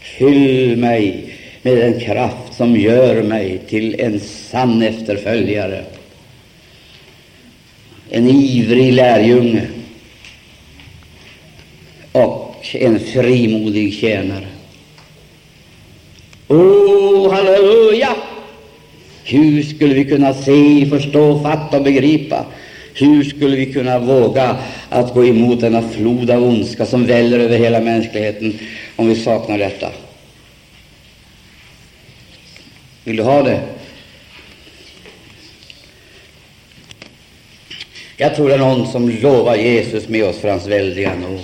Fyll 0.01 0.77
mig 0.77 1.35
med 1.63 1.77
den 1.77 2.01
kraft 2.01 2.57
som 2.57 2.77
gör 2.77 3.23
mig 3.23 3.59
till 3.69 4.01
en 4.01 4.21
sann 4.21 4.83
efterföljare, 4.83 5.85
en 8.11 8.29
ivrig 8.29 8.93
lärjunge 8.93 9.63
och 12.13 12.67
en 12.73 13.01
frimodig 13.01 13.95
tjänare. 13.95 14.47
Oh, 16.49 17.33
halleluja! 17.33 18.17
Hur 19.25 19.63
skulle 19.63 19.95
vi 19.95 20.05
kunna 20.05 20.35
se, 20.35 20.87
förstå, 20.87 21.43
fatta 21.43 21.77
och 21.77 21.85
begripa? 21.85 22.47
Hur 22.99 23.25
skulle 23.25 23.57
vi 23.57 23.73
kunna 23.73 23.99
våga 23.99 24.57
att 24.89 25.15
gå 25.15 25.27
emot 25.27 25.61
denna 25.61 25.83
flod 25.89 26.31
av 26.31 26.45
ondska 26.45 26.87
som 26.87 27.07
väller 27.07 27.39
över 27.39 27.59
hela 27.59 27.81
mänskligheten 27.81 28.59
om 28.97 29.09
vi 29.09 29.15
saknar 29.17 29.59
detta? 29.59 29.91
Vill 33.05 33.17
du 33.17 33.23
ha 33.23 33.43
det? 33.43 33.61
Jag 38.17 38.37
tror 38.37 38.49
det 38.49 38.55
är 38.55 38.59
någon 38.59 38.87
som 38.87 39.11
lovar 39.11 39.57
Jesus 39.57 40.09
med 40.09 40.25
oss 40.25 40.39
för 40.39 40.49
hans 40.49 40.67
väldiga 40.67 41.15
nåd. 41.15 41.41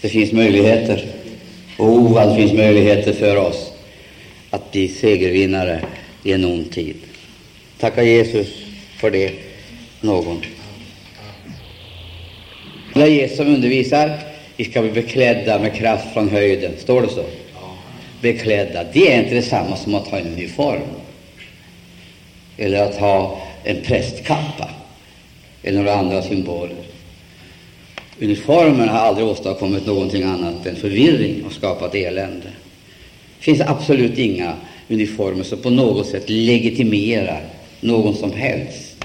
Det 0.00 0.08
finns 0.08 0.32
möjligheter. 0.32 1.04
Oh, 1.78 2.12
vad 2.12 2.28
det 2.28 2.36
finns 2.36 2.52
möjligheter 2.52 3.12
för 3.12 3.36
oss 3.36 3.72
att 4.50 4.72
bli 4.72 4.88
segervinnare 4.88 5.80
i 6.22 6.32
en 6.32 6.44
ond 6.44 6.72
tid. 6.72 6.96
Tacka 7.78 8.02
Jesus 8.02 8.48
för 9.00 9.10
det, 9.10 9.32
någon. 10.00 10.42
När 12.94 13.06
Jesus 13.06 13.40
undervisar, 13.40 14.18
vi 14.56 14.64
ska 14.64 14.82
bli 14.82 14.90
beklädda 14.90 15.58
med 15.58 15.74
kraft 15.74 16.12
från 16.12 16.28
höjden. 16.28 16.72
Står 16.78 17.02
det 17.02 17.08
så? 17.08 17.24
Beklädda. 18.20 18.84
Det 18.92 19.12
är 19.12 19.22
inte 19.22 19.34
detsamma 19.34 19.76
som 19.76 19.94
att 19.94 20.08
ha 20.08 20.18
en 20.18 20.26
uniform 20.26 20.88
eller 22.56 22.82
att 22.82 22.96
ha 22.96 23.42
en 23.64 23.82
prästkappa 23.82 24.70
eller 25.62 25.78
några 25.78 25.94
andra 25.94 26.22
symboler. 26.22 26.76
Uniformen 28.20 28.88
har 28.88 28.98
aldrig 28.98 29.26
åstadkommit 29.26 29.86
någonting 29.86 30.22
annat 30.22 30.66
än 30.66 30.76
förvirring 30.76 31.44
och 31.44 31.52
skapat 31.52 31.94
elände. 31.94 32.46
Det 33.38 33.44
finns 33.44 33.60
absolut 33.60 34.18
inga 34.18 34.54
uniformer 34.88 35.44
som 35.44 35.58
på 35.58 35.70
något 35.70 36.06
sätt 36.06 36.28
legitimerar 36.28 37.40
någon 37.80 38.14
som 38.14 38.32
helst 38.32 38.96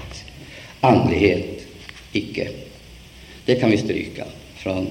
andlighet. 0.80 1.66
Icke. 2.12 2.48
Det 3.48 3.54
kan 3.54 3.70
vi 3.70 3.78
stryka 3.78 4.24
från 4.56 4.86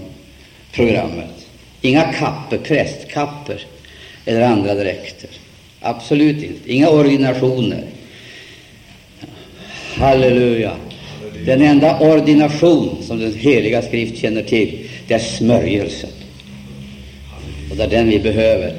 programmet. 0.72 1.48
Inga 1.82 2.14
kapper, 2.14 2.58
prästkapper 2.58 3.66
eller 4.26 4.42
andra 4.42 4.76
dräkter. 4.76 5.30
Absolut 5.80 6.44
inte. 6.44 6.74
Inga 6.74 6.90
ordinationer. 6.90 7.84
Halleluja. 9.94 10.72
Den 11.46 11.62
enda 11.62 12.00
ordination 12.00 12.98
som 13.02 13.20
den 13.20 13.34
heliga 13.34 13.82
skrift 13.82 14.22
känner 14.22 14.44
till, 14.44 14.90
det 15.08 15.14
är 15.14 15.20
smörjelsen. 15.20 16.10
Och 17.72 17.78
det 17.78 17.84
är 17.84 17.90
den 17.90 18.10
vi 18.10 18.20
behöver. 18.20 18.74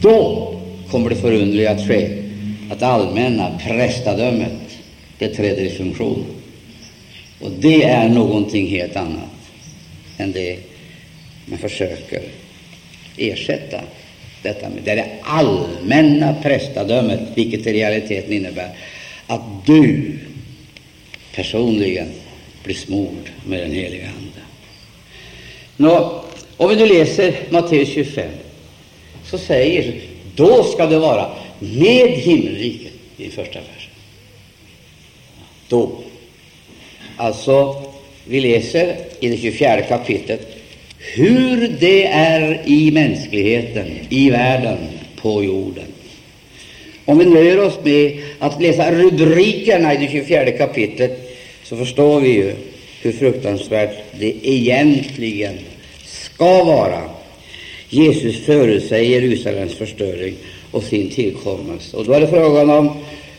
Då 0.00 0.54
kommer 0.90 1.10
det 1.10 1.16
förunderliga 1.16 1.70
att 1.70 1.88
ske, 1.88 2.22
att 2.70 2.82
allmänna 2.82 3.58
prästadömet, 3.66 4.78
det 5.18 5.28
träder 5.28 5.62
i 5.62 5.70
funktion. 5.70 6.24
Och 7.42 7.50
det 7.50 7.82
är 7.84 8.08
någonting 8.08 8.66
helt 8.66 8.96
annat 8.96 9.30
än 10.18 10.32
det 10.32 10.58
man 11.46 11.58
försöker 11.58 12.22
ersätta 13.16 13.80
detta 14.42 14.68
med. 14.68 14.82
Det 14.84 14.90
är 14.90 14.96
det 14.96 15.10
allmänna 15.22 16.34
prästadömet, 16.42 17.20
vilket 17.34 17.66
i 17.66 17.72
realiteten 17.72 18.32
innebär 18.32 18.68
att 19.26 19.66
du 19.66 20.18
personligen 21.34 22.08
blir 22.64 22.74
smord 22.74 23.30
med 23.46 23.60
den 23.60 23.72
heliga 23.72 24.06
Ande. 24.06 24.40
Nå, 25.76 26.24
om 26.56 26.68
vi 26.68 26.76
nu 26.76 26.86
läser 26.86 27.34
Matteus 27.50 27.88
25, 27.88 28.30
så 29.24 29.38
säger 29.38 30.00
Då 30.34 30.64
ska 30.64 30.86
det 30.86 30.98
vara 30.98 31.30
med 31.58 32.08
himmelriket 32.08 32.92
i 33.16 33.30
första 33.30 33.58
versen. 33.58 33.92
Då. 35.68 36.02
Alltså, 37.22 37.76
vi 38.24 38.40
läser 38.40 38.96
i 39.20 39.28
det 39.28 39.36
24 39.36 39.82
kapitlet 39.82 40.40
hur 40.98 41.76
det 41.80 42.06
är 42.06 42.62
i 42.64 42.90
mänskligheten, 42.90 43.86
i 44.08 44.30
världen, 44.30 44.78
på 45.16 45.44
jorden. 45.44 45.84
Om 47.04 47.18
vi 47.18 47.24
nöjer 47.24 47.58
oss 47.64 47.78
med 47.84 48.20
att 48.38 48.62
läsa 48.62 48.92
rubrikerna 48.92 49.94
i 49.94 49.96
det 49.96 50.08
24 50.12 50.50
kapitlet 50.50 51.36
så 51.64 51.76
förstår 51.76 52.20
vi 52.20 52.28
ju 52.28 52.54
hur 53.02 53.12
fruktansvärt 53.12 53.96
det 54.18 54.34
egentligen 54.42 55.58
ska 56.04 56.64
vara. 56.64 57.02
Jesus 57.88 58.44
förutsäger 58.44 59.22
Jerusalems 59.22 59.74
förstöring 59.74 60.34
och 60.70 60.82
sin 60.82 61.10
tillkommelse. 61.10 61.96
Och 61.96 62.04
då 62.04 62.12
är 62.12 62.20
det 62.20 62.28
frågan 62.28 62.70
om 62.70 62.90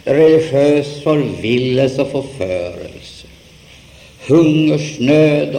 religiös 0.06 1.04
förvillelse 1.04 2.02
och 2.02 2.12
förförelse, 2.12 2.93
hungersnöd, 4.28 5.58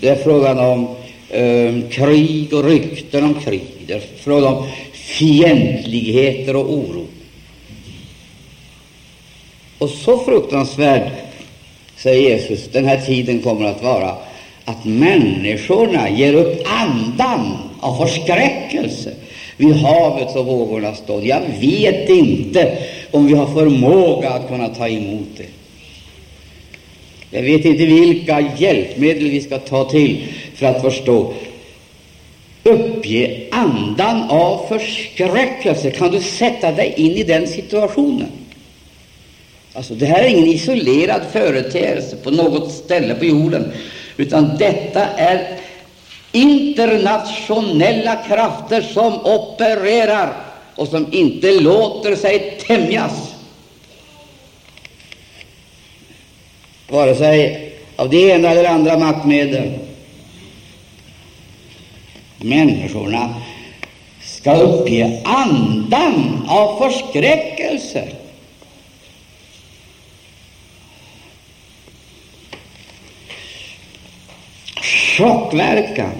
det 0.00 0.08
är 0.08 0.16
frågan 0.16 0.58
om 0.58 0.88
eh, 1.30 1.90
krig 1.90 2.52
och 2.52 2.64
rykten 2.64 3.24
om 3.24 3.34
krig, 3.34 3.66
det 3.86 3.94
är 3.94 4.02
frågan 4.16 4.54
om 4.54 4.66
fientligheter 4.92 6.56
och 6.56 6.72
oro. 6.72 7.06
Och 9.78 9.90
så 9.90 10.18
fruktansvärd, 10.18 11.10
säger 11.96 12.30
Jesus, 12.30 12.68
den 12.72 12.84
här 12.84 13.00
tiden 13.00 13.42
kommer 13.42 13.64
att 13.64 13.82
vara 13.82 14.16
att 14.64 14.84
människorna 14.84 16.10
ger 16.10 16.34
upp 16.34 16.62
andan 16.64 17.58
av 17.80 18.06
förskräckelse 18.06 19.12
vid 19.56 19.74
havets 19.74 20.36
och 20.36 20.46
vågornas 20.46 20.98
stånd. 20.98 21.26
Jag 21.26 21.40
vet 21.60 22.08
inte 22.08 22.78
om 23.10 23.26
vi 23.26 23.34
har 23.34 23.46
förmåga 23.46 24.30
att 24.30 24.48
kunna 24.48 24.68
ta 24.68 24.88
emot 24.88 25.28
det. 25.36 25.63
Jag 27.34 27.42
vet 27.42 27.64
inte 27.64 27.86
vilka 27.86 28.40
hjälpmedel 28.58 29.30
vi 29.30 29.40
ska 29.40 29.58
ta 29.58 29.84
till 29.90 30.26
för 30.54 30.66
att 30.66 30.82
förstå. 30.82 31.34
Uppge 32.62 33.46
andan 33.50 34.30
av 34.30 34.66
förskräckelse. 34.68 35.90
Kan 35.90 36.10
du 36.10 36.20
sätta 36.20 36.72
dig 36.72 36.94
in 36.96 37.10
i 37.10 37.22
den 37.22 37.46
situationen? 37.46 38.28
Alltså, 39.72 39.94
det 39.94 40.06
här 40.06 40.24
är 40.24 40.28
ingen 40.28 40.46
isolerad 40.46 41.22
företeelse 41.32 42.16
på 42.16 42.30
något 42.30 42.72
ställe 42.72 43.14
på 43.14 43.24
jorden, 43.24 43.72
utan 44.16 44.56
detta 44.58 45.06
är 45.06 45.58
internationella 46.32 48.16
krafter 48.16 48.82
som 48.82 49.14
opererar 49.14 50.32
och 50.74 50.88
som 50.88 51.06
inte 51.12 51.60
låter 51.60 52.16
sig 52.16 52.58
tämjas, 52.66 53.33
vare 56.88 57.14
sig 57.14 57.70
av 57.96 58.10
det 58.10 58.30
ena 58.30 58.50
eller 58.50 58.64
andra 58.64 58.98
maktmedel. 58.98 59.78
Människorna 62.38 63.34
ska 64.22 64.54
uppge 64.54 65.22
andan 65.24 66.46
av 66.48 66.78
förskräckelse 66.78 68.08
chockverkan. 75.16 76.12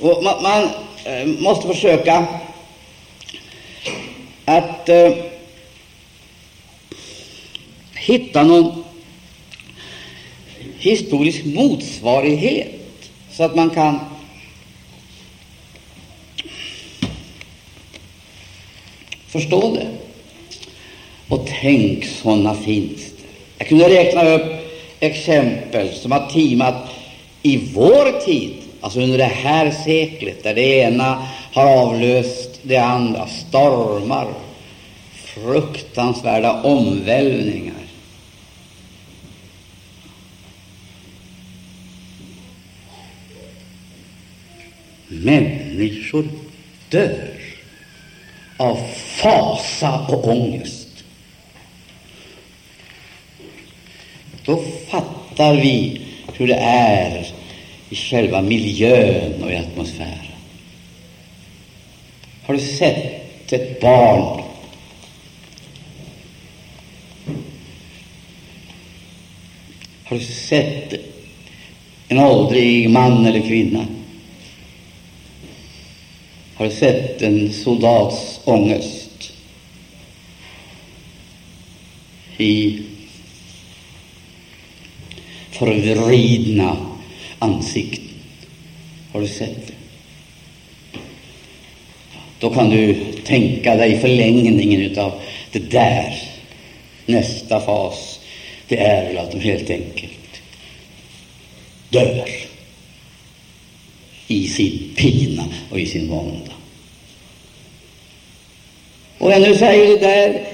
Och 0.00 0.24
man, 0.24 0.42
man 0.42 0.68
måste 1.38 1.66
försöka 1.68 2.26
att 4.44 4.88
eh, 4.88 5.12
hitta 8.00 8.42
någon 8.42 8.84
historisk 10.78 11.44
motsvarighet 11.44 12.80
så 13.30 13.42
att 13.42 13.56
man 13.56 13.70
kan 13.70 13.98
förstå 19.28 19.74
det. 19.74 19.86
Och 21.28 21.48
tänk, 21.60 22.04
sådana 22.04 22.54
finns 22.54 23.00
det. 23.00 23.28
Jag 23.58 23.68
kunde 23.68 23.88
räkna 23.88 24.24
upp 24.24 24.42
exempel 25.00 25.94
som 25.94 26.12
har 26.12 26.26
timat 26.26 26.74
i 27.42 27.56
vår 27.74 28.20
tid, 28.24 28.54
alltså 28.80 29.00
under 29.00 29.18
det 29.18 29.24
här 29.24 29.70
seklet, 29.70 30.42
där 30.42 30.54
det 30.54 30.62
ena 30.62 31.26
har 31.52 31.66
avlöst 31.66 32.60
det 32.62 32.76
andra, 32.76 33.26
stormar, 33.26 34.28
fruktansvärda 35.14 36.62
omvälvningar. 36.62 37.79
Människor 45.24 46.28
dör 46.88 47.40
av 48.56 48.78
fasa 48.94 50.06
och 50.08 50.28
ångest. 50.28 51.04
Då 54.44 54.62
fattar 54.88 55.54
vi 55.54 56.00
hur 56.34 56.46
det 56.46 56.58
är 56.62 57.26
i 57.90 57.96
själva 57.96 58.42
miljön 58.42 59.42
och 59.42 59.52
i 59.52 59.56
atmosfären. 59.56 60.16
Har 62.42 62.54
du 62.54 62.60
sett 62.60 63.52
ett 63.52 63.80
barn 63.80 64.42
Har 70.10 70.18
du 70.18 70.24
sett 70.24 70.94
en 72.08 72.18
åldrig 72.18 72.90
man 72.90 73.26
eller 73.26 73.40
kvinna? 73.40 73.86
Har 76.60 76.66
du 76.66 76.72
sett 76.72 77.22
en 77.22 77.52
soldats 77.52 78.40
ångest 78.44 79.32
i 82.38 82.82
förvridna 85.50 86.76
ansikten. 87.38 88.04
Har 89.12 89.20
du 89.20 89.28
sett 89.28 89.66
det? 89.66 89.74
Då 92.38 92.50
kan 92.50 92.70
du 92.70 93.04
tänka 93.24 93.76
dig 93.76 94.00
förlängningen 94.00 94.98
av 94.98 95.12
det 95.52 95.70
där. 95.70 96.22
Nästa 97.06 97.60
fas, 97.60 98.20
det 98.68 98.76
är 98.76 99.04
väl 99.04 99.18
att 99.18 99.32
de 99.32 99.40
helt 99.40 99.70
enkelt 99.70 100.42
dör 101.88 102.49
i 104.30 104.48
sin 104.48 104.90
pina 104.96 105.44
och 105.70 105.80
i 105.80 105.86
sin 105.86 106.08
vånda. 106.08 106.52
Och 109.18 109.32
ännu 109.32 109.54
säger 109.54 109.86
det 109.86 109.98
där 110.06 110.46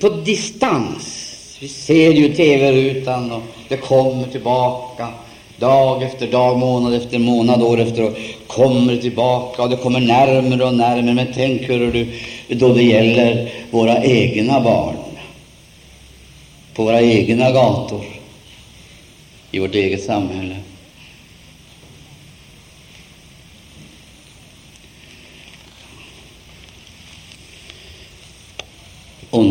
på 0.00 0.08
distans 0.08 1.20
vi 1.60 1.68
ser 1.68 2.12
ju 2.12 2.34
TV-rutan 2.34 3.32
och 3.32 3.42
det 3.68 3.76
kommer 3.76 4.26
tillbaka 4.26 5.08
dag 5.58 6.02
efter 6.02 6.26
dag, 6.26 6.58
månad 6.58 6.94
efter 6.94 7.18
månad, 7.18 7.62
år 7.62 7.80
efter 7.80 8.04
år. 8.04 8.12
Kommer 8.46 8.96
tillbaka 8.96 9.62
och 9.62 9.70
det 9.70 9.76
kommer 9.76 10.00
närmare 10.00 10.64
och 10.64 10.74
närmare. 10.74 11.14
Men 11.14 11.26
tänk 11.34 11.62
hur 11.62 11.92
du, 11.92 12.08
då 12.48 12.74
det 12.74 12.82
gäller 12.82 13.52
våra 13.70 14.04
egna 14.04 14.60
barn, 14.60 14.96
på 16.74 16.84
våra 16.84 17.00
egna 17.00 17.50
gator, 17.50 18.04
i 19.50 19.58
vårt 19.58 19.74
eget 19.74 20.04
samhälle. 20.04 20.56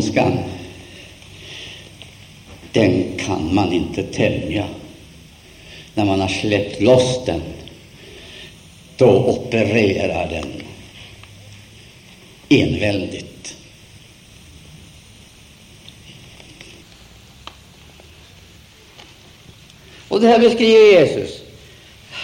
Ondskan 0.04 0.38
den 2.72 3.18
kan 3.18 3.56
man 3.56 3.74
inte 3.74 4.04
tämja. 4.04 4.68
När 5.94 6.06
man 6.06 6.22
har 6.22 6.28
släppt 6.28 6.82
loss 6.82 7.26
den, 7.26 7.42
då 8.98 9.26
opererar 9.26 10.30
den 10.30 10.63
enväldigt. 12.50 13.56
Och 20.08 20.22
det 20.22 20.28
här 20.28 20.39
beskriver 20.39 21.02
Jesus. 21.02 21.42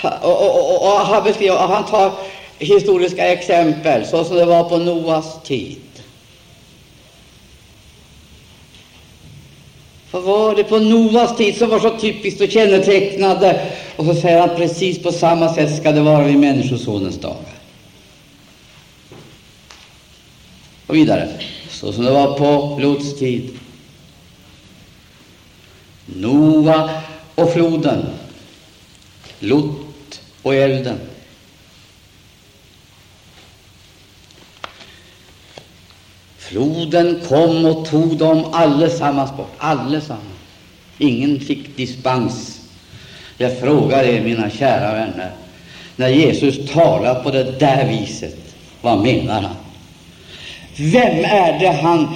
Och, 0.04 0.24
och, 0.24 0.76
och, 0.76 0.82
och 0.82 1.00
han, 1.00 1.24
beskriver, 1.24 1.54
och 1.54 1.70
han 1.70 1.86
tar 1.86 2.12
historiska 2.60 3.28
exempel, 3.28 4.06
så 4.06 4.24
som 4.24 4.36
det 4.36 4.46
var 4.46 4.70
på 4.70 4.78
Noas 4.78 5.44
tid. 5.44 5.78
Vad 10.12 10.24
var 10.24 10.56
det 10.56 10.64
på 10.64 10.80
Noas 10.80 11.38
tid 11.38 11.58
som 11.58 11.70
var 11.70 11.80
så 11.80 11.98
typiskt 11.98 12.42
och 12.42 12.50
kännetecknande? 12.50 13.72
Och 13.96 14.06
så 14.06 14.16
säger 14.16 14.40
han 14.40 14.56
precis 14.56 15.04
på 15.04 15.12
samma 15.12 15.54
sätt 15.54 15.78
ska 15.78 15.92
det 15.92 16.02
vara 16.02 16.24
vid 16.24 16.40
Människosonens 16.40 17.20
dagar. 17.20 17.54
Och 20.88 20.96
vidare, 20.96 21.30
så 21.70 21.94
som 21.94 22.04
det 22.04 22.12
var 22.12 22.38
på 22.38 22.80
Lots 22.82 23.20
tid. 23.20 23.60
Noa 26.06 26.90
och 27.36 27.54
floden, 27.54 28.06
Lot 29.40 30.22
och 30.42 30.56
elden. 30.56 30.98
Floden 36.50 37.20
kom 37.28 37.66
och 37.66 37.86
tog 37.86 38.18
dem 38.18 38.46
allesammans 38.52 39.38
bort. 39.38 39.52
Allesammans. 39.58 40.24
Ingen 40.98 41.40
fick 41.40 41.78
dispens. 41.78 42.62
Jag 43.38 43.60
frågar 43.60 44.04
er, 44.04 44.22
mina 44.22 44.50
kära 44.50 44.94
vänner, 44.94 45.32
när 45.96 46.10
Jesus 46.10 46.72
talar 46.72 47.24
på 47.24 47.32
det 47.32 47.60
där 47.60 47.88
viset, 47.88 48.56
vad 48.82 49.00
menar 49.00 49.42
han? 49.42 49.56
Vem 50.76 51.26
är 51.26 51.60
det 51.60 51.72
han 51.82 52.14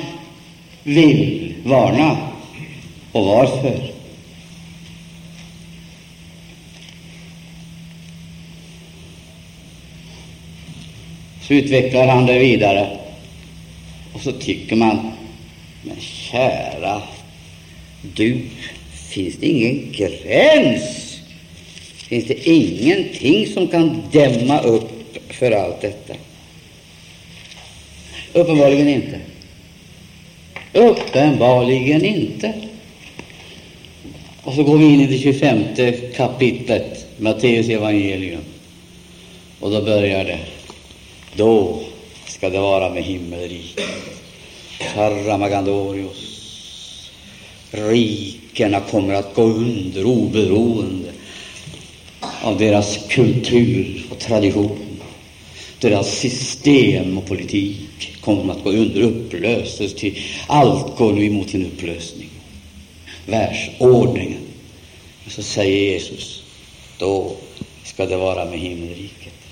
vill 0.83 1.53
varna 1.65 2.17
och 3.11 3.25
varför? 3.25 3.91
Så 11.41 11.53
utvecklar 11.53 12.07
han 12.07 12.25
det 12.25 12.39
vidare. 12.39 13.02
Och 14.13 14.21
så 14.21 14.31
tycker 14.31 14.75
man, 14.75 15.11
men 15.81 15.99
kära 15.99 17.01
du, 18.15 18.41
finns 19.09 19.35
det 19.35 19.47
ingen 19.47 19.91
gräns? 19.91 21.19
Finns 22.07 22.25
det 22.25 22.49
ingenting 22.49 23.47
som 23.47 23.67
kan 23.67 24.03
dämma 24.11 24.59
upp 24.59 25.17
för 25.29 25.51
allt 25.51 25.81
detta? 25.81 26.13
Uppenbarligen 28.33 28.89
inte. 28.89 29.19
Uppenbarligen 30.73 32.05
inte. 32.05 32.53
Och 34.43 34.53
så 34.53 34.63
går 34.63 34.77
vi 34.77 34.85
in 34.85 35.01
i 35.01 35.07
det 35.07 35.17
25 35.17 35.63
kapitlet, 36.15 37.07
Matteus 37.17 37.69
evangelium. 37.69 38.41
Och 39.59 39.71
då 39.71 39.81
börjar 39.81 40.23
det. 40.23 40.39
Då 41.35 41.79
ska 42.43 42.49
det 42.49 42.59
vara 42.59 42.89
med 42.89 43.03
himmelriket. 43.03 43.85
Karamagandorios. 44.79 47.11
Rikena 47.71 48.79
kommer 48.79 49.13
att 49.13 49.35
gå 49.35 49.43
under 49.43 50.05
oberoende 50.05 51.11
av 52.41 52.57
deras 52.57 52.99
kultur 53.09 54.05
och 54.11 54.19
tradition. 54.19 54.99
Deras 55.79 56.17
system 56.17 57.17
och 57.17 57.25
politik 57.25 58.21
kommer 58.21 58.53
att 58.53 58.63
gå 58.63 58.69
under, 58.69 59.01
upplöses 59.01 59.95
till 59.95 60.19
allt 60.47 60.97
går 60.97 61.13
nu 61.13 61.25
emot 61.25 61.49
sin 61.49 61.65
upplösning. 61.65 62.29
Världsordningen. 63.25 64.41
Så 65.27 65.43
säger 65.43 65.93
Jesus, 65.93 66.43
då 66.97 67.35
ska 67.83 68.05
det 68.05 68.17
vara 68.17 68.45
med 68.45 68.59
himmelriket. 68.59 69.42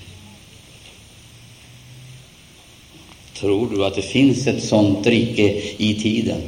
Tror 3.34 3.70
du 3.70 3.84
att 3.84 3.94
det 3.94 4.02
finns 4.02 4.46
ett 4.46 4.64
sådant 4.64 5.06
rike 5.06 5.62
i 5.76 5.94
tiden? 5.94 6.40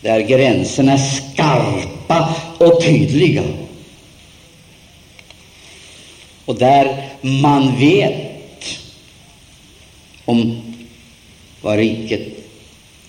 Där 0.00 0.20
gränserna 0.20 0.92
är 0.92 0.98
skarpa 0.98 2.36
och 2.58 2.82
tydliga. 2.82 3.44
Och 6.44 6.54
där 6.54 7.08
man 7.20 7.78
vet 7.78 8.78
om 10.24 10.60
vad 11.60 11.76
riket 11.78 12.28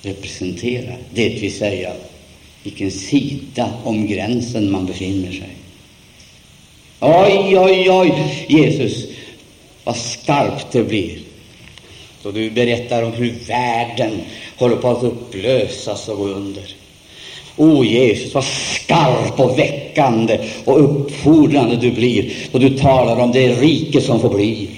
representerar, 0.02 0.98
det 1.14 1.30
vill 1.30 1.58
säga 1.58 1.94
vilken 2.64 2.92
sida 2.92 3.74
om 3.84 4.08
gränsen 4.08 4.72
man 4.72 4.86
befinner 4.86 5.32
sig. 5.32 5.55
Oj, 7.00 7.58
oj, 7.58 7.90
oj, 7.90 8.46
Jesus, 8.48 9.04
vad 9.84 9.98
skarpt 9.98 10.72
det 10.72 10.84
blir 10.84 11.20
då 12.26 12.32
du 12.32 12.50
berättar 12.50 13.04
om 13.04 13.12
hur 13.12 13.36
världen 13.48 14.22
håller 14.58 14.76
på 14.76 14.90
att 14.90 15.04
upplösas 15.04 16.08
och 16.08 16.18
gå 16.18 16.28
under. 16.28 16.64
O 17.56 17.66
oh, 17.66 17.88
Jesus, 17.88 18.34
vad 18.34 18.44
skarp 18.44 19.40
och 19.40 19.60
väckande 19.60 20.50
och 20.66 20.84
uppfordrande 20.84 21.76
du 21.76 21.92
blir 21.92 22.34
då 22.52 22.60
du 22.60 22.78
talar 22.78 23.20
om 23.20 23.32
det 23.32 23.50
rike 23.50 24.02
som 24.02 24.20
förblir, 24.20 24.70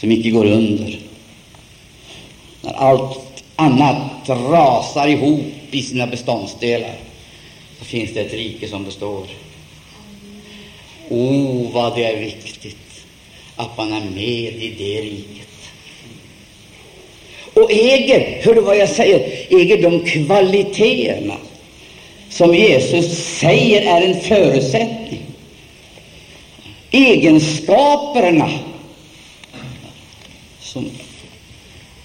som 0.00 0.12
icke 0.12 0.30
går 0.30 0.46
under. 0.46 0.98
När 2.60 2.72
allt 2.72 3.44
annat 3.56 4.28
rasar 4.28 5.08
ihop 5.08 5.44
i 5.70 5.82
sina 5.82 6.06
beståndsdelar, 6.06 6.96
då 7.78 7.84
finns 7.84 8.14
det 8.14 8.20
ett 8.20 8.32
rike 8.32 8.68
som 8.68 8.84
består. 8.84 9.26
O, 11.08 11.18
oh, 11.18 11.72
vad 11.72 11.96
det 11.96 12.04
är 12.04 12.20
viktigt 12.20 13.04
att 13.56 13.78
man 13.78 13.92
är 13.92 14.04
med 14.14 14.62
i 14.62 14.74
det 14.78 15.00
riket 15.00 15.48
och 17.54 17.72
äger, 17.72 18.40
hör 18.42 18.54
du 18.54 18.60
vad 18.60 18.76
jag 18.76 18.88
säger, 18.88 19.46
äger 19.50 19.82
de 19.82 20.00
kvaliteterna 20.00 21.36
som 22.30 22.54
Jesus 22.54 23.18
säger 23.18 23.82
är 23.82 24.02
en 24.02 24.20
förutsättning. 24.20 25.20
Egenskaperna 26.90 28.50
som 30.60 30.90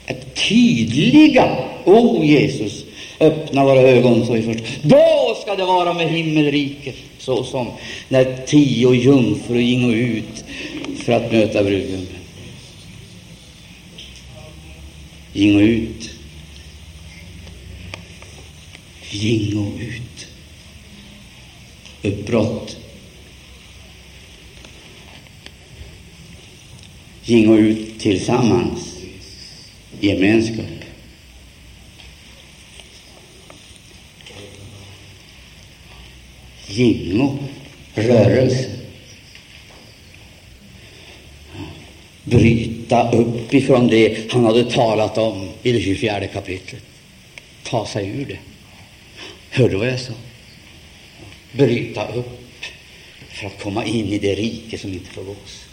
är 0.05 0.17
tydliga. 0.47 1.57
O 1.85 1.93
oh, 1.93 2.25
Jesus, 2.25 2.83
öppna 3.19 3.63
våra 3.63 3.81
ögon 3.81 4.25
så 4.25 4.33
vi 4.33 4.41
först. 4.41 4.63
Då 4.81 5.37
ska 5.41 5.55
det 5.55 5.65
vara 5.65 5.93
med 5.93 6.09
himmelriket, 6.09 6.95
så 7.17 7.43
som 7.43 7.67
när 8.07 8.45
tio 8.45 8.93
jungfrur 8.93 9.59
gingo 9.59 9.93
ut 9.93 10.43
för 11.03 11.13
att 11.13 11.31
möta 11.31 11.63
brudgummen. 11.63 12.07
Gingo 15.33 15.59
ut. 15.59 16.09
Gingo 19.11 19.71
ut. 19.79 20.27
Uppbrott. 22.01 22.77
Gingo 27.23 27.55
ut 27.57 27.99
tillsammans. 27.99 28.95
Gemenskap. 29.99 30.78
Gingo 36.69 37.37
rörelse. 37.95 38.79
bryta 42.29 43.11
upp 43.11 43.53
ifrån 43.53 43.87
det 43.87 44.31
han 44.31 44.45
hade 44.45 44.71
talat 44.71 45.17
om 45.17 45.49
i 45.63 45.71
det 45.71 45.81
24 45.81 46.27
kapitlet. 46.27 46.83
Ta 47.63 47.85
sig 47.85 48.07
ur 48.07 48.25
det. 48.25 48.39
Hörde 49.49 49.69
du 49.69 49.77
vad 49.77 49.87
jag 49.87 49.99
sa? 49.99 50.13
Bryta 51.51 52.07
upp 52.07 52.65
för 53.29 53.47
att 53.47 53.63
komma 53.63 53.85
in 53.85 54.05
i 54.05 54.19
det 54.19 54.35
rike 54.35 54.77
som 54.77 54.93
inte 54.93 55.09
förgås. 55.09 55.65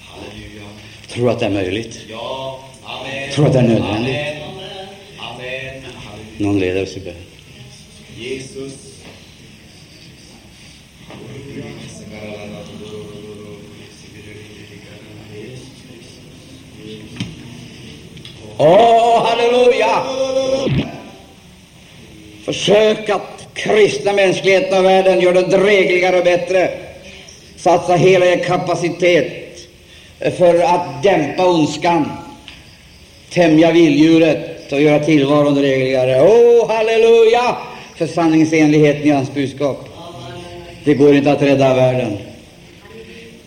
Halleluja. 0.00 0.68
Tror 1.08 1.24
du 1.24 1.30
att 1.30 1.40
det 1.40 1.46
är 1.46 1.50
möjligt? 1.50 2.00
Ja. 2.08 2.64
Amen. 2.84 3.30
Tror 3.32 3.44
du 3.44 3.48
att 3.48 3.52
det 3.52 3.58
är 3.58 3.68
nödvändigt? 3.68 4.16
Amen. 4.16 4.86
Amen. 5.18 5.82
Någon 6.38 6.58
leder 6.58 6.82
oss 6.82 6.96
i 6.96 7.00
bön. 7.00 7.14
Jesus. 8.18 8.99
Åh, 18.62 19.26
halleluja! 19.26 20.02
Försök 22.44 23.08
att 23.08 23.48
kristna 23.54 24.12
mänskligheten 24.12 24.78
och 24.78 24.84
världen, 24.84 25.20
gör 25.20 25.32
den 25.32 25.50
drägligare 25.50 26.18
och 26.18 26.24
bättre. 26.24 26.70
Satsa 27.56 27.94
hela 27.94 28.26
er 28.26 28.44
kapacitet 28.44 29.58
för 30.38 30.62
att 30.62 31.02
dämpa 31.02 31.46
ondskan, 31.46 32.10
tämja 33.30 33.72
vilddjuret 33.72 34.72
och 34.72 34.80
göra 34.80 35.04
tillvaron 35.04 35.54
drägligare. 35.54 36.20
Åh, 36.22 36.68
halleluja! 36.68 37.56
För 37.96 38.06
sanningsenligheten 38.06 39.06
i 39.06 39.10
hans 39.10 39.34
budskap. 39.34 39.89
Det 40.84 40.94
går 40.94 41.14
inte 41.14 41.32
att 41.32 41.42
rädda 41.42 41.74
världen. 41.74 42.18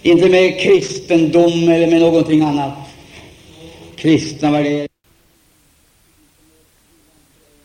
Inte 0.01 0.29
med 0.29 0.59
kristendom 0.59 1.69
eller 1.69 1.87
med 1.87 2.01
någonting 2.01 2.41
annat. 2.41 2.73
Kristna 3.95 4.51
värderingar. 4.51 4.87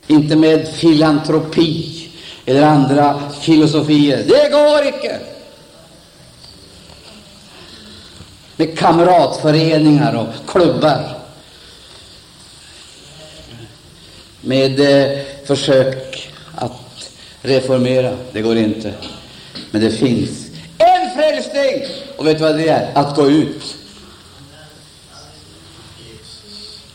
Inte 0.07 0.37
med 0.37 0.69
filantropi 0.69 2.09
eller 2.47 2.63
andra 2.63 3.31
filosofier. 3.41 4.17
Det 4.17 4.51
går 4.51 4.87
icke! 4.87 5.19
Med 8.57 8.79
kamratföreningar 8.79 10.15
och 10.15 10.51
klubbar. 10.51 11.19
Med 14.41 14.81
eh, 14.81 15.19
försök 15.45 16.31
att 16.55 17.11
reformera. 17.43 18.17
Det 18.33 18.43
går 18.43 18.57
inte. 18.57 18.95
Men 19.71 19.81
det 19.81 19.91
finns 19.91 20.47
en 20.79 21.11
frälsning! 21.15 21.87
Och 22.17 22.27
vet 22.27 22.39
du 22.39 22.45
vad 22.45 22.57
det 22.57 22.69
är? 22.69 22.91
Att 22.95 23.17
gå 23.17 23.31
ut. 23.31 23.77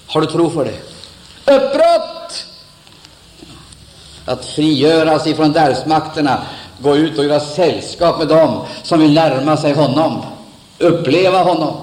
Har 0.08 0.22
du 0.22 0.28
tro 0.28 0.50
för 0.50 0.66
det? 0.66 0.80
Uppbrott! 1.56 2.46
Att 4.26 4.46
frigöras 4.46 5.28
ifrån 5.28 5.52
därvsmakterna, 5.52 6.42
gå 6.80 6.98
ut 6.98 7.18
och 7.18 7.26
göra 7.26 7.40
sällskap 7.40 8.20
med 8.20 8.28
dem 8.28 8.66
som 8.84 9.00
vill 9.00 9.14
närma 9.14 9.58
sig 9.58 9.74
honom, 9.74 10.26
uppleva 10.78 11.44
honom. 11.44 11.76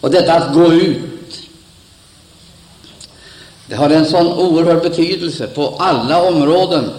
Och 0.00 0.10
detta 0.10 0.34
att 0.34 0.54
gå 0.54 0.72
ut, 0.72 1.13
det 3.66 3.74
har 3.74 3.90
en 3.90 4.06
sån 4.06 4.26
oerhörd 4.26 4.82
betydelse 4.82 5.46
på 5.46 5.76
alla 5.78 6.22
områden, 6.22 6.90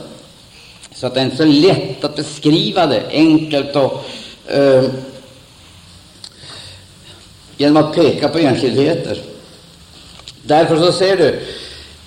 så 0.93 1.08
att 1.08 1.13
det 1.13 1.19
är 1.19 1.25
inte 1.25 1.38
så 1.38 1.45
lätt 1.45 2.04
att 2.04 2.15
beskriva 2.15 2.86
det 2.86 3.04
enkelt 3.10 3.75
och 3.75 4.06
eh, 4.47 4.84
genom 7.58 7.84
att 7.84 7.95
peka 7.95 8.30
på 8.30 8.39
enskildheter. 8.39 9.21
Därför 10.43 10.78
så 10.78 10.91
ser 10.91 11.17
du, 11.17 11.39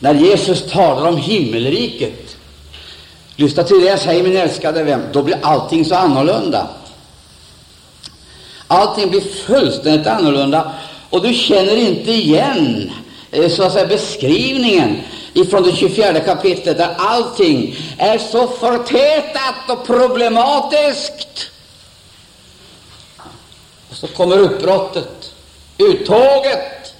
när 0.01 0.15
Jesus 0.15 0.71
talar 0.71 1.09
om 1.09 1.17
himmelriket, 1.17 2.37
lyssna 3.37 3.63
till 3.63 3.81
det 3.81 3.87
jag 3.87 3.99
säger, 3.99 4.23
min 4.23 4.37
älskade 4.37 4.85
vän, 4.85 5.03
då 5.13 5.23
blir 5.23 5.39
allting 5.43 5.85
så 5.85 5.95
annorlunda. 5.95 6.69
Allting 8.67 9.11
blir 9.11 9.21
fullständigt 9.21 10.07
annorlunda, 10.07 10.73
och 11.11 11.23
du 11.23 11.35
känner 11.35 11.77
inte 11.77 12.13
igen 12.13 12.91
Eh, 13.31 13.49
så 13.49 13.63
att 13.63 13.73
säga, 13.73 13.87
beskrivningen 13.87 15.01
ifrån 15.35 15.63
det 15.63 15.73
24 15.73 16.21
kapitlet, 16.21 16.79
där 16.79 16.95
allting 16.99 17.77
är 17.99 18.19
så 18.19 18.49
förtätat 18.49 19.71
och 19.71 19.87
problematiskt. 19.87 21.51
Och 23.91 23.97
så 23.97 24.07
kommer 24.07 24.39
uppbrottet, 24.39 25.33
uttåget, 25.79 26.95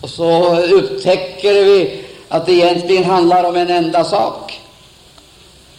och 0.00 0.10
så 0.10 0.56
upptäcker 0.56 1.64
vi 1.64 2.04
att 2.28 2.46
det 2.46 2.52
egentligen 2.52 3.04
handlar 3.04 3.44
om 3.44 3.56
en 3.56 3.70
enda 3.70 4.04
sak. 4.04 4.60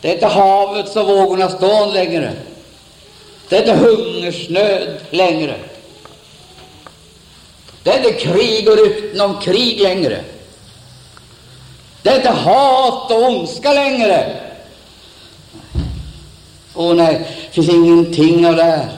Det 0.02 0.10
är 0.10 0.13
inte 0.13 0.28
havet 0.28 0.96
och 0.96 1.08
vågornas 1.08 1.60
dån 1.60 1.93
längre. 1.93 2.34
Det 3.50 3.56
är 3.56 3.60
inte 3.60 3.88
hungersnöd 3.88 5.00
längre. 5.10 5.56
Det 7.84 7.89
är 7.89 7.98
inte 7.98 8.13
krig 8.13 8.69
och 8.69 8.78
rykten 8.78 9.22
om 9.22 9.41
krig 9.41 9.82
längre. 9.82 10.24
Det 12.02 12.10
är 12.10 12.15
inte 12.15 12.30
hat 12.30 13.12
och 13.12 13.24
ondska 13.24 13.74
längre. 13.74 14.39
Åh 16.74 16.96
nej, 16.96 17.28
det 17.48 17.54
finns 17.54 17.69
ingenting 17.69 18.48
av 18.48 18.56
det 18.56 18.63
här. 18.63 18.89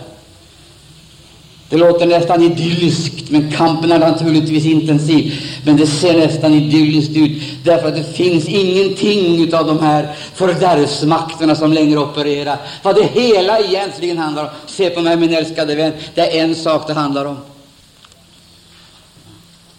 Det 1.69 1.77
låter 1.77 2.05
nästan 2.05 2.43
idylliskt, 2.43 3.29
men 3.29 3.51
kampen 3.51 3.91
är 3.91 3.99
naturligtvis 3.99 4.65
intensiv. 4.65 5.33
Men 5.65 5.77
det 5.77 5.87
ser 5.87 6.17
nästan 6.17 6.53
idylliskt 6.53 7.17
ut, 7.17 7.41
därför 7.63 7.87
att 7.87 7.95
det 7.95 8.03
finns 8.03 8.47
ingenting 8.47 9.53
av 9.53 9.67
de 9.67 9.79
här 9.79 10.15
fördärvsmakterna 10.33 11.55
som 11.55 11.73
längre 11.73 11.99
opererar. 11.99 12.57
Vad 12.83 12.95
det 12.95 13.21
hela 13.21 13.59
egentligen 13.59 14.17
handlar 14.17 14.43
om, 14.43 14.49
se 14.65 14.89
på 14.89 15.01
mig 15.01 15.17
min 15.17 15.33
älskade 15.33 15.75
vän, 15.75 15.93
det 16.15 16.37
är 16.37 16.43
en 16.43 16.55
sak 16.55 16.87
det 16.87 16.93
handlar 16.93 17.25
om. 17.25 17.37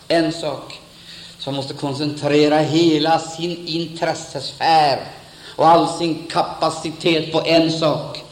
En 0.09 0.33
sak 0.33 0.81
som 1.38 1.55
måste 1.55 1.75
koncentrera 1.75 2.59
hela 2.59 3.19
sin 3.19 3.66
intressesfär 3.66 5.01
och 5.57 5.69
all 5.69 5.88
sin 5.88 6.27
kapacitet 6.31 7.33
på 7.33 7.42
en 7.45 7.73
sak. 7.73 8.25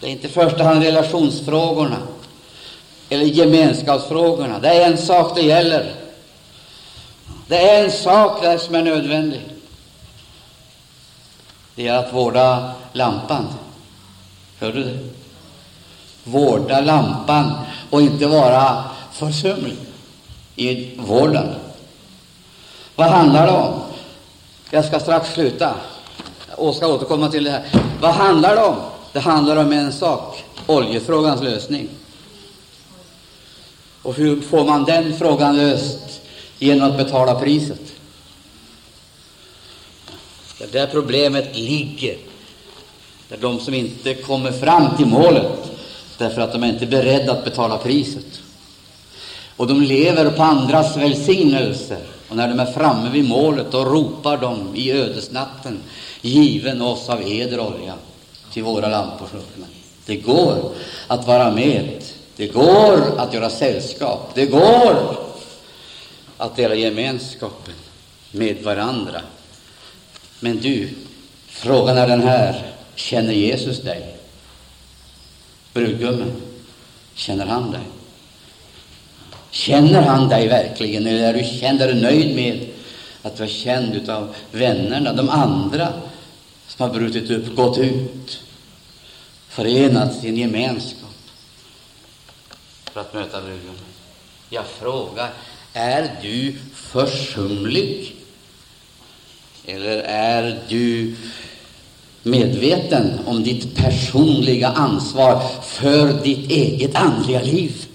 Det 0.00 0.06
är 0.06 0.10
inte 0.10 0.26
i 0.26 0.30
första 0.30 0.64
hand 0.64 0.82
relationsfrågorna 0.82 1.98
eller 3.08 3.24
gemenskapsfrågorna. 3.24 4.58
Det 4.58 4.68
är 4.68 4.90
en 4.90 4.98
sak 4.98 5.34
det 5.34 5.42
gäller. 5.42 5.94
Det 7.46 7.70
är 7.70 7.84
en 7.84 7.92
sak 7.92 8.42
där 8.42 8.58
som 8.58 8.74
är 8.74 8.82
nödvändig. 8.82 9.40
Det 11.74 11.88
är 11.88 11.94
att 11.94 12.12
vårda 12.12 12.72
lampan. 12.92 13.48
Hör 14.60 14.72
du 14.72 14.84
det? 14.84 14.98
Vårda 16.24 16.80
lampan 16.80 17.52
och 17.90 18.02
inte 18.02 18.26
vara 18.26 18.84
försumlig 19.12 19.76
i 20.56 20.90
vården. 20.96 21.54
Vad 22.94 23.10
handlar 23.10 23.46
det 23.46 23.52
om? 23.52 23.80
Jag 24.70 24.84
ska 24.84 25.00
strax 25.00 25.32
sluta 25.32 25.74
och 26.56 26.74
ska 26.74 26.86
återkomma 26.86 27.28
till 27.28 27.44
det 27.44 27.50
här. 27.50 27.64
Vad 28.00 28.14
handlar 28.14 28.56
det 28.56 28.62
om? 28.62 28.76
Det 29.12 29.20
handlar 29.20 29.56
om 29.56 29.72
en 29.72 29.92
sak, 29.92 30.44
oljefrågans 30.66 31.42
lösning. 31.42 31.88
Och 34.02 34.14
hur 34.14 34.40
får 34.40 34.64
man 34.64 34.84
den 34.84 35.18
frågan 35.18 35.56
löst? 35.56 36.20
Genom 36.58 36.90
att 36.90 36.96
betala 36.96 37.34
priset. 37.34 37.80
Det 40.58 40.72
där 40.72 40.86
problemet 40.86 41.56
ligger. 41.56 42.16
Det 43.28 43.34
är 43.34 43.38
de 43.38 43.60
som 43.60 43.74
inte 43.74 44.14
kommer 44.14 44.52
fram 44.52 44.96
till 44.96 45.06
målet 45.06 45.72
därför 46.18 46.40
att 46.40 46.52
de 46.52 46.62
är 46.62 46.68
inte 46.68 46.84
är 46.84 46.90
beredda 46.90 47.32
att 47.32 47.44
betala 47.44 47.78
priset. 47.78 48.40
Och 49.56 49.66
de 49.66 49.82
lever 49.82 50.30
på 50.30 50.42
andras 50.42 50.96
välsignelser. 50.96 52.00
Och 52.28 52.36
när 52.36 52.48
de 52.48 52.60
är 52.60 52.72
framme 52.72 53.10
vid 53.10 53.28
målet, 53.28 53.66
då 53.70 53.84
ropar 53.84 54.36
de 54.36 54.76
i 54.76 54.92
ödesnatten, 54.92 55.78
given 56.20 56.82
oss 56.82 57.08
av 57.08 57.22
eder 57.22 57.60
olja 57.60 57.94
till 58.52 58.62
våra 58.62 58.88
lampor 58.88 59.26
slockna. 59.30 59.66
Det 60.06 60.16
går 60.16 60.72
att 61.06 61.26
vara 61.26 61.50
med 61.50 62.02
det 62.36 62.46
går 62.46 63.18
att 63.18 63.34
göra 63.34 63.50
sällskap. 63.50 64.30
Det 64.34 64.46
går 64.46 65.16
att 66.36 66.56
dela 66.56 66.74
gemenskapen 66.74 67.74
med 68.30 68.62
varandra. 68.62 69.20
Men 70.40 70.56
du, 70.60 70.88
frågan 71.48 71.98
är 71.98 72.08
den 72.08 72.22
här. 72.22 72.72
Känner 72.94 73.32
Jesus 73.32 73.80
dig? 73.80 74.16
Brudgummen, 75.72 76.32
känner 77.14 77.46
han 77.46 77.70
dig? 77.70 77.80
Känner 79.52 80.02
han 80.02 80.28
dig 80.28 80.48
verkligen, 80.48 81.06
eller 81.06 81.28
är 81.28 81.34
du 81.34 81.44
känd, 81.44 81.82
är 81.82 81.88
du 81.88 82.00
nöjd 82.00 82.34
med 82.34 82.66
att 83.22 83.38
vara 83.38 83.48
känd 83.48 84.10
av 84.10 84.34
vännerna, 84.50 85.12
de 85.12 85.28
andra 85.28 85.88
som 86.66 86.88
har 86.88 86.94
brutit 86.94 87.30
upp, 87.30 87.56
gått 87.56 87.78
ut, 87.78 88.42
förenats 89.48 90.24
i 90.24 90.28
en 90.28 90.36
gemenskap? 90.36 91.02
för 92.92 93.00
att 93.00 93.14
möta 93.14 93.40
bruden? 93.40 93.74
Jag 94.50 94.64
frågar, 94.66 95.30
är 95.72 96.10
du 96.22 96.54
försumlig? 96.74 98.14
Eller 99.66 99.98
är 100.06 100.60
du 100.68 101.16
medveten 102.22 103.18
om 103.26 103.42
ditt 103.42 103.76
personliga 103.76 104.68
ansvar 104.68 105.42
för 105.62 106.22
ditt 106.22 106.50
eget 106.50 106.94
andliga 106.94 107.42
liv? 107.42 107.86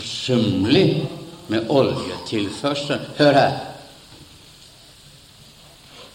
Försumlig 0.00 1.06
med 1.46 1.70
oljetillförseln. 1.70 3.00
Hör 3.16 3.32
här. 3.32 3.58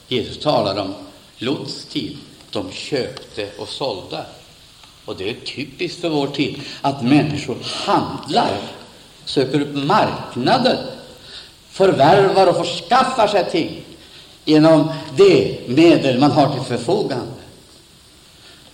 Jesus 0.07 0.39
talar 0.39 0.81
om 0.81 0.93
Lots 1.37 1.85
tid 1.85 2.17
de 2.51 2.71
köpte 2.71 3.49
och 3.59 3.67
sålde. 3.67 4.25
Och 5.05 5.15
det 5.17 5.29
är 5.29 5.33
typiskt 5.33 6.01
för 6.01 6.09
vår 6.09 6.27
tid 6.27 6.61
att 6.81 7.03
människor 7.03 7.57
handlar, 7.63 8.57
söker 9.25 9.61
upp 9.61 9.75
marknader, 9.75 10.77
förvärvar 11.69 12.47
och 12.47 12.55
förskaffar 12.55 13.27
sig 13.27 13.51
ting 13.51 13.85
genom 14.45 14.91
de 15.17 15.59
medel 15.67 16.19
man 16.19 16.31
har 16.31 16.53
till 16.53 16.77
förfogande. 16.77 17.34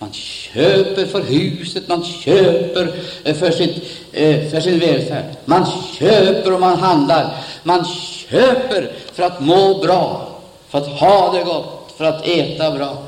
Man 0.02 0.12
köper 0.12 1.06
för 1.06 1.20
huset, 1.20 1.88
man 1.88 2.04
köper 2.04 2.94
eh, 3.24 3.34
för, 3.34 3.50
sitt, 3.50 3.76
eh, 4.12 4.50
för 4.50 4.60
sin 4.60 4.78
välfärd. 4.78 5.24
Man 5.44 5.66
köper 5.98 6.52
och 6.52 6.60
man 6.60 6.78
handlar. 6.78 7.36
Man 7.62 7.84
köper 7.84 8.92
för 9.12 9.22
att 9.22 9.40
må 9.40 9.78
bra, 9.78 10.38
för 10.68 10.78
att 10.78 10.86
ha 10.86 11.32
det 11.32 11.44
gott, 11.44 11.94
för 11.96 12.04
att 12.04 12.28
äta 12.28 12.70
bra 12.70 13.02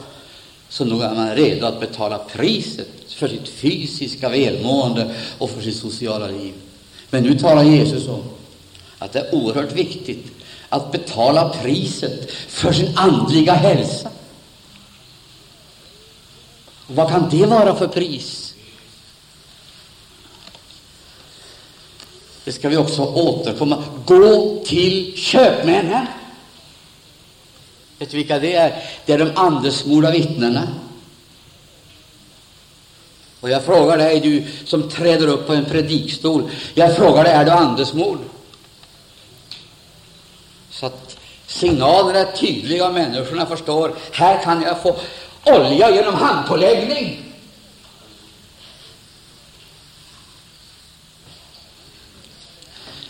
så 0.69 0.85
nog 0.85 1.03
är 1.03 1.15
man 1.15 1.35
redo 1.35 1.67
att 1.67 1.81
betala 1.81 2.19
priset 2.19 2.89
för 3.09 3.29
sitt 3.29 3.49
fysiska 3.49 4.29
välmående 4.29 5.15
och 5.39 5.51
för 5.51 5.63
sitt 5.63 5.77
sociala 5.77 6.27
liv. 6.27 6.53
Men 7.11 7.23
nu 7.23 7.39
talar 7.39 7.63
Jesus 7.63 8.09
om 8.09 8.23
att 8.99 9.13
det 9.13 9.19
är 9.19 9.35
oerhört 9.35 9.73
viktigt 9.73 10.27
att 10.69 10.93
betala 10.93 11.49
priset 11.49 12.31
för 12.49 12.73
sin 12.73 12.91
andliga 12.97 13.53
hälsa. 13.53 14.11
Och 16.87 16.95
Vad 16.95 17.09
kan 17.09 17.29
det 17.31 17.47
vara 17.47 17.75
för 17.75 17.89
pris? 17.89 18.55
Det 22.45 22.53
ska 22.53 22.69
vi 22.69 22.77
också 22.77 23.03
återkomma. 23.03 23.85
Gå 24.07 24.63
till 24.67 25.17
köpmännen. 25.17 26.07
Vet 27.99 28.11
du 28.11 28.17
vilka 28.17 28.39
det 28.39 28.55
är? 28.55 28.83
Det 29.07 29.13
är 29.13 29.19
de 29.19 29.31
andesmorda 29.35 30.11
vittnena. 30.11 30.69
Och 33.41 33.51
jag 33.51 33.65
frågar 33.65 33.99
dig, 33.99 34.21
du 34.21 34.45
som 34.67 34.91
träder 34.91 35.27
upp 35.27 35.47
på 35.47 35.53
en 35.53 35.65
predikstol, 35.65 36.51
jag 36.75 36.97
frågar 36.97 37.25
dig, 37.25 37.33
är 37.33 37.45
du 37.45 37.51
andesmord? 37.51 38.19
Så 40.71 40.87
att 40.87 41.17
signalerna 41.47 42.19
är 42.19 42.37
tydliga 42.37 42.87
och 42.87 42.95
människorna 42.95 43.47
förstår, 43.47 43.95
här 44.13 44.43
kan 44.43 44.63
jag 44.63 44.83
få 44.83 44.97
olja 45.45 45.91
genom 45.91 46.15
handpåläggning. 46.15 47.25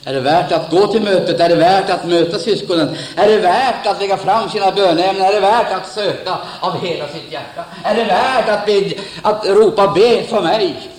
Är 0.06 0.14
det 0.14 0.20
värt 0.20 0.52
att 0.52 0.70
gå 0.70 0.86
till 0.86 1.02
mötet? 1.02 1.40
Är 1.40 1.48
det 1.48 1.54
värt 1.54 1.90
att 1.90 2.06
möta 2.06 2.38
syskonen? 2.38 2.96
Är 3.16 3.28
det 3.28 3.38
värt 3.38 3.86
att 3.86 4.00
lägga 4.00 4.16
fram 4.16 4.50
sina 4.50 4.72
böneämnen? 4.72 5.26
Är 5.26 5.32
det 5.32 5.40
värt 5.40 5.72
att 5.72 5.88
söka 5.88 6.38
av 6.60 6.80
hela 6.86 7.08
sitt 7.08 7.32
hjärta? 7.32 7.64
Är 7.84 7.94
det 7.94 8.04
värt 8.04 8.48
att, 8.48 8.66
be, 8.66 8.92
att 9.22 9.46
ropa 9.46 9.92
be 9.92 10.22
för 10.22 10.42
mig? 10.42 10.90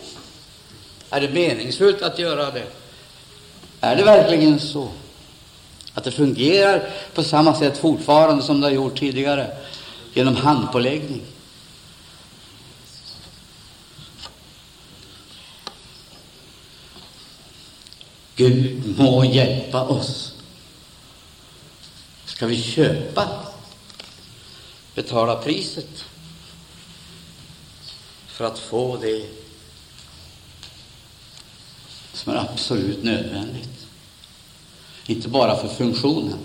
Är 1.10 1.22
det 1.22 1.30
meningsfullt 1.30 2.02
att 2.02 2.20
göra 2.20 2.52
det? 2.52 2.64
Är 3.82 3.96
det 3.96 4.04
verkligen 4.04 4.60
så 4.60 4.88
att 5.94 6.04
det 6.04 6.12
fungerar 6.12 6.90
på 7.14 7.24
samma 7.24 7.56
sätt 7.56 7.78
fortfarande 7.78 8.44
som 8.44 8.62
det 8.62 8.68
har 8.68 8.72
gjort 8.72 9.00
tidigare, 9.00 9.48
genom 10.16 10.36
handpåläggning? 10.36 11.22
Gud 18.36 19.00
må 19.00 19.26
hjälpa 19.26 19.84
oss. 19.88 20.34
Ska 22.26 22.48
vi 22.48 22.62
köpa, 22.62 23.30
betala 24.96 25.36
priset 25.36 26.06
för 28.28 28.46
att 28.46 28.60
få 28.60 28.98
det 28.98 29.30
som 32.14 32.34
är 32.34 32.38
absolut 32.38 33.04
nödvändigt? 33.04 33.88
Inte 35.06 35.30
bara 35.30 35.58
för 35.58 35.68
funktionen, 35.68 36.40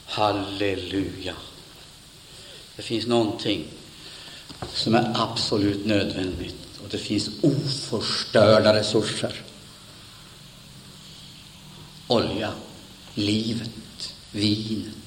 Halleluja! 0.07 1.35
Det 2.77 2.83
finns 2.83 3.07
någonting 3.07 3.65
som 4.75 4.95
är 4.95 5.13
absolut 5.15 5.87
nödvändigt, 5.87 6.81
och 6.83 6.89
det 6.89 6.99
finns 6.99 7.31
oförstörda 7.43 8.75
resurser. 8.75 9.43
Olja, 12.07 12.53
livet, 13.15 14.15
vinet, 14.31 15.06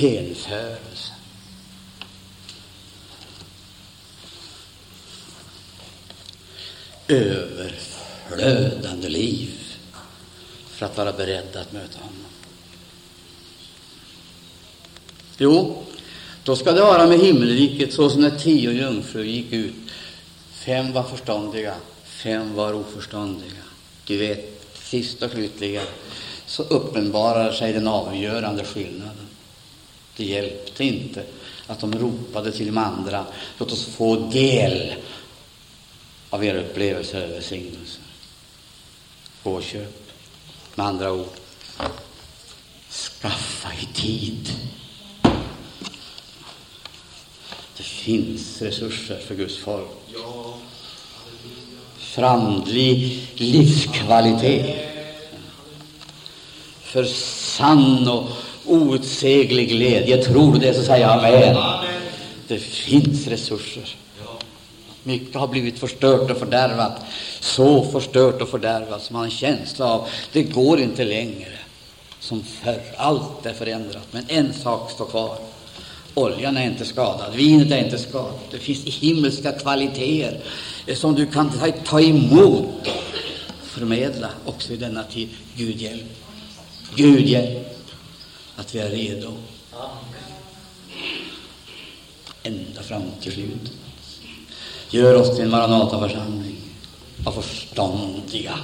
hänförelse. 0.00 1.12
överflödande 7.10 9.08
liv 9.08 9.50
för 10.68 10.86
att 10.86 10.96
vara 10.96 11.12
beredd 11.12 11.56
att 11.56 11.72
möta 11.72 11.98
honom. 11.98 12.24
Jo, 15.38 15.82
då 16.44 16.56
ska 16.56 16.72
det 16.72 16.80
vara 16.80 17.06
med 17.06 17.18
himmelriket 17.18 17.92
så 17.92 18.10
som 18.10 18.20
när 18.20 18.30
tio 18.30 18.70
jungfrur 18.70 19.24
gick 19.24 19.52
ut. 19.52 19.74
Fem 20.52 20.92
var 20.92 21.02
förståndiga, 21.02 21.74
fem 22.04 22.54
var 22.54 22.72
oförståndiga. 22.72 23.62
Du 24.06 24.16
vet, 24.16 24.66
sist 24.82 25.22
och 25.22 25.30
slutligen 25.30 25.86
så 26.46 26.62
uppenbarar 26.62 27.52
sig 27.52 27.72
den 27.72 27.88
avgörande 27.88 28.64
skillnaden. 28.64 29.29
Det 30.20 30.26
hjälpte 30.26 30.84
inte 30.84 31.24
att 31.66 31.80
de 31.80 31.98
ropade 31.98 32.52
till 32.52 32.66
de 32.66 32.78
andra, 32.78 33.26
låt 33.58 33.72
oss 33.72 33.84
få 33.84 34.16
del 34.16 34.94
av 36.30 36.44
era 36.44 36.60
upplevelser 36.60 37.24
och 37.24 37.30
välsignelser. 37.30 38.02
Påköp. 39.42 40.10
Med 40.74 40.86
andra 40.86 41.12
ord, 41.12 41.28
skaffa 42.90 43.68
i 43.82 43.94
tid. 43.94 44.52
Det 47.76 47.82
finns 47.82 48.62
resurser 48.62 49.18
för 49.18 49.34
Guds 49.34 49.58
folk. 49.58 49.90
För 51.98 52.22
livskvalitet. 53.36 54.76
För 56.82 57.04
sann 57.04 58.08
och 58.08 58.30
outsäglig 58.64 59.68
glädje. 59.68 60.24
Tror 60.24 60.52
du 60.52 60.58
det, 60.58 60.74
så 60.74 60.82
säger 60.82 61.06
jag 61.06 61.18
amen. 61.18 61.56
Det 62.48 62.58
finns 62.58 63.26
resurser. 63.26 63.96
Mycket 65.02 65.34
har 65.34 65.48
blivit 65.48 65.78
förstört 65.78 66.30
och 66.30 66.38
fördärvat, 66.38 67.00
så 67.40 67.84
förstört 67.84 68.42
och 68.42 68.48
fördärvat 68.48 69.02
som 69.02 69.14
man 69.14 69.20
har 69.20 69.24
en 69.24 69.30
känsla 69.30 69.86
av 69.86 70.08
det 70.32 70.42
går 70.42 70.80
inte 70.80 71.04
längre 71.04 71.52
som 72.20 72.42
förr. 72.42 72.80
Allt 72.96 73.46
är 73.46 73.52
förändrat, 73.52 74.06
men 74.10 74.24
en 74.28 74.52
sak 74.52 74.90
står 74.90 75.06
kvar. 75.06 75.38
Oljan 76.14 76.56
är 76.56 76.66
inte 76.66 76.84
skadad, 76.84 77.34
vinet 77.34 77.72
är 77.72 77.84
inte 77.84 77.98
skadat. 77.98 78.50
Det 78.50 78.58
finns 78.58 78.84
himmelska 78.84 79.52
kvaliteter 79.52 80.40
som 80.94 81.14
du 81.14 81.26
kan 81.26 81.52
ta 81.84 82.00
emot 82.00 82.88
och 83.60 83.66
förmedla 83.66 84.28
också 84.44 84.72
i 84.72 84.76
denna 84.76 85.02
tid. 85.02 85.28
Gud 85.56 85.76
hjälp. 85.76 86.04
Gud 86.94 87.28
hjälp 87.28 87.79
att 88.60 88.74
vi 88.74 88.78
är 88.78 88.90
redo. 88.90 89.32
Ända 92.42 92.82
fram 92.82 93.02
till 93.20 93.32
slutet. 93.32 93.72
Gör 94.90 95.14
oss 95.14 95.36
till 95.36 95.44
en 95.44 95.50
Maranataförsamling 95.50 96.56
av 97.26 97.32
förståndiga. 97.32 98.58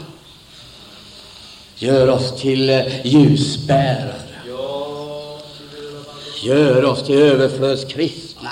Gör 1.76 2.09
oss 2.09 2.40
till 2.40 2.70
eh, 2.70 3.07
ljusbärare. 3.07 4.22
Gör 6.42 6.84
oss 6.84 7.07
till 7.07 7.18
överflödskristna. 7.18 8.51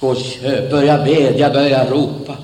Gå 0.00 0.14
börja 0.70 1.04
bedja, 1.04 1.50
börja 1.50 1.90
ropa. 1.90 2.36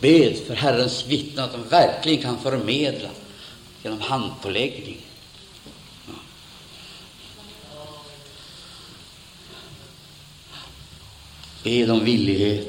Bed 0.00 0.36
för 0.46 0.54
Herrens 0.54 1.06
vittnen 1.06 1.44
att 1.44 1.52
de 1.52 1.68
verkligen 1.68 2.22
kan 2.22 2.38
förmedla 2.38 3.08
genom 3.82 4.00
handpåläggning 4.00 5.00
Be 11.62 11.90
om 11.90 12.04
villighet 12.04 12.66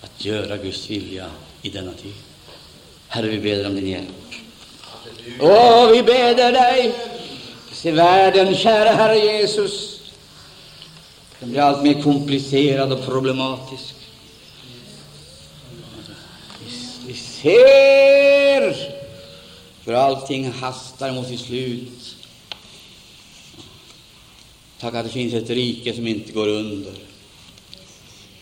att 0.00 0.24
göra 0.24 0.56
Guds 0.56 0.90
vilja 0.90 1.30
i 1.62 1.70
denna 1.70 1.92
tid. 1.92 2.14
Herre, 3.08 3.28
vi 3.28 3.38
ber 3.38 3.66
om 3.66 3.74
din 3.74 3.88
hjälp. 3.88 4.08
Åh, 5.40 5.90
vi 5.90 6.02
beder 6.02 6.52
dig. 6.52 6.94
Se 7.72 7.90
världen, 7.90 8.54
kära 8.54 8.90
Herre 8.90 9.18
Jesus. 9.18 10.00
Den 11.40 11.50
blir 11.50 11.60
allt 11.60 11.82
mer 11.82 12.02
komplicerad 12.02 12.92
och 12.92 13.04
problematisk. 13.04 13.94
Vi 17.06 17.14
ser 17.14 18.93
för 19.84 19.92
allting 19.92 20.50
hastar 20.50 21.12
mot 21.12 21.28
sitt 21.28 21.40
slut. 21.40 22.16
Tack 24.80 24.94
att 24.94 25.04
det 25.04 25.10
finns 25.10 25.34
ett 25.34 25.50
rike 25.50 25.94
som 25.94 26.06
inte 26.06 26.32
går 26.32 26.48
under. 26.48 26.92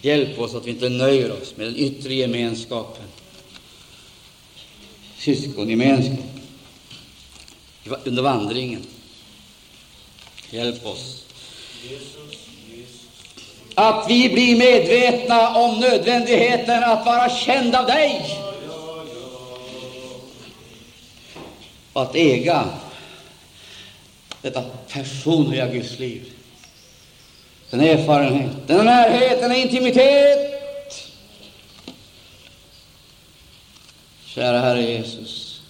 Hjälp 0.00 0.38
oss 0.38 0.54
att 0.54 0.66
vi 0.66 0.70
inte 0.70 0.88
nöjer 0.88 1.42
oss 1.42 1.56
med 1.56 1.66
den 1.66 1.76
yttre 1.76 2.14
gemenskapen, 2.14 3.04
syskongemenskap 5.18 6.18
under 8.04 8.22
vandringen. 8.22 8.86
Hjälp 10.50 10.86
oss 10.86 11.24
att 13.74 14.10
vi 14.10 14.28
blir 14.28 14.56
medvetna 14.56 15.56
om 15.56 15.80
nödvändigheten 15.80 16.84
att 16.84 17.06
vara 17.06 17.30
känd 17.30 17.74
av 17.74 17.86
dig 17.86 18.41
att 21.92 22.14
äga 22.14 22.68
detta 24.42 24.62
personliga 24.92 25.68
Guds 25.68 25.98
liv. 25.98 26.32
Den 27.70 27.80
erfarenhet, 27.80 28.50
den 28.66 28.84
närhet, 28.84 29.40
den 29.40 29.52
intimitet. 29.52 30.48
Kära 34.24 34.58
Herre 34.60 34.82
Jesus, 34.82 35.62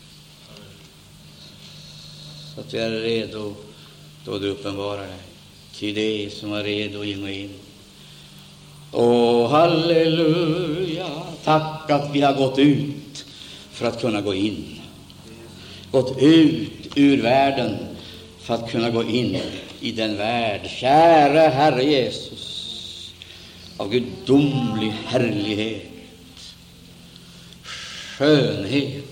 så 2.55 2.61
att 2.61 2.75
vi 2.75 2.79
är 2.79 2.91
redo 2.91 3.55
då 4.25 4.39
du 4.39 4.49
uppenbarar 4.49 5.03
dig. 5.03 5.17
Ty 5.75 5.93
det 5.93 6.33
som 6.33 6.53
är 6.53 6.63
redo 6.63 7.05
in 7.05 7.23
och 7.23 7.31
in. 7.31 7.51
Åh, 8.93 9.51
halleluja! 9.51 11.11
Tack 11.45 11.91
att 11.91 12.11
vi 12.15 12.21
har 12.21 12.35
gått 12.35 12.59
ut 12.59 13.25
för 13.71 13.87
att 13.87 14.01
kunna 14.01 14.21
gå 14.21 14.35
in. 14.35 14.72
Gått 15.93 16.19
ut 16.19 16.97
ur 16.97 17.23
världen 17.23 17.77
för 18.39 18.55
att 18.55 18.71
kunna 18.71 18.91
gå 18.91 19.05
in 19.05 19.41
i 19.81 19.93
den 19.93 20.17
värld, 20.17 20.61
käre 20.71 21.39
Herre 21.39 21.85
Jesus, 21.85 23.13
av 23.77 23.91
gudomlig 23.91 24.95
härlighet, 25.07 25.83
skönhet, 28.19 29.05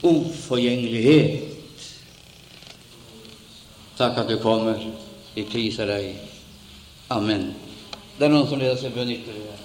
oförgänglighet. 0.00 1.42
Tack 3.96 4.18
att 4.18 4.28
du 4.28 4.38
kommer. 4.38 4.90
Vi 5.34 5.42
prisar 5.44 5.86
dig. 5.86 6.16
Amen. 7.08 7.54
Det 8.18 8.24
är 8.24 8.28
någon 8.28 8.48
som 8.48 8.58
leder 8.58 8.76
sig 8.76 8.90
bön 8.90 9.10
ytterligare. 9.10 9.56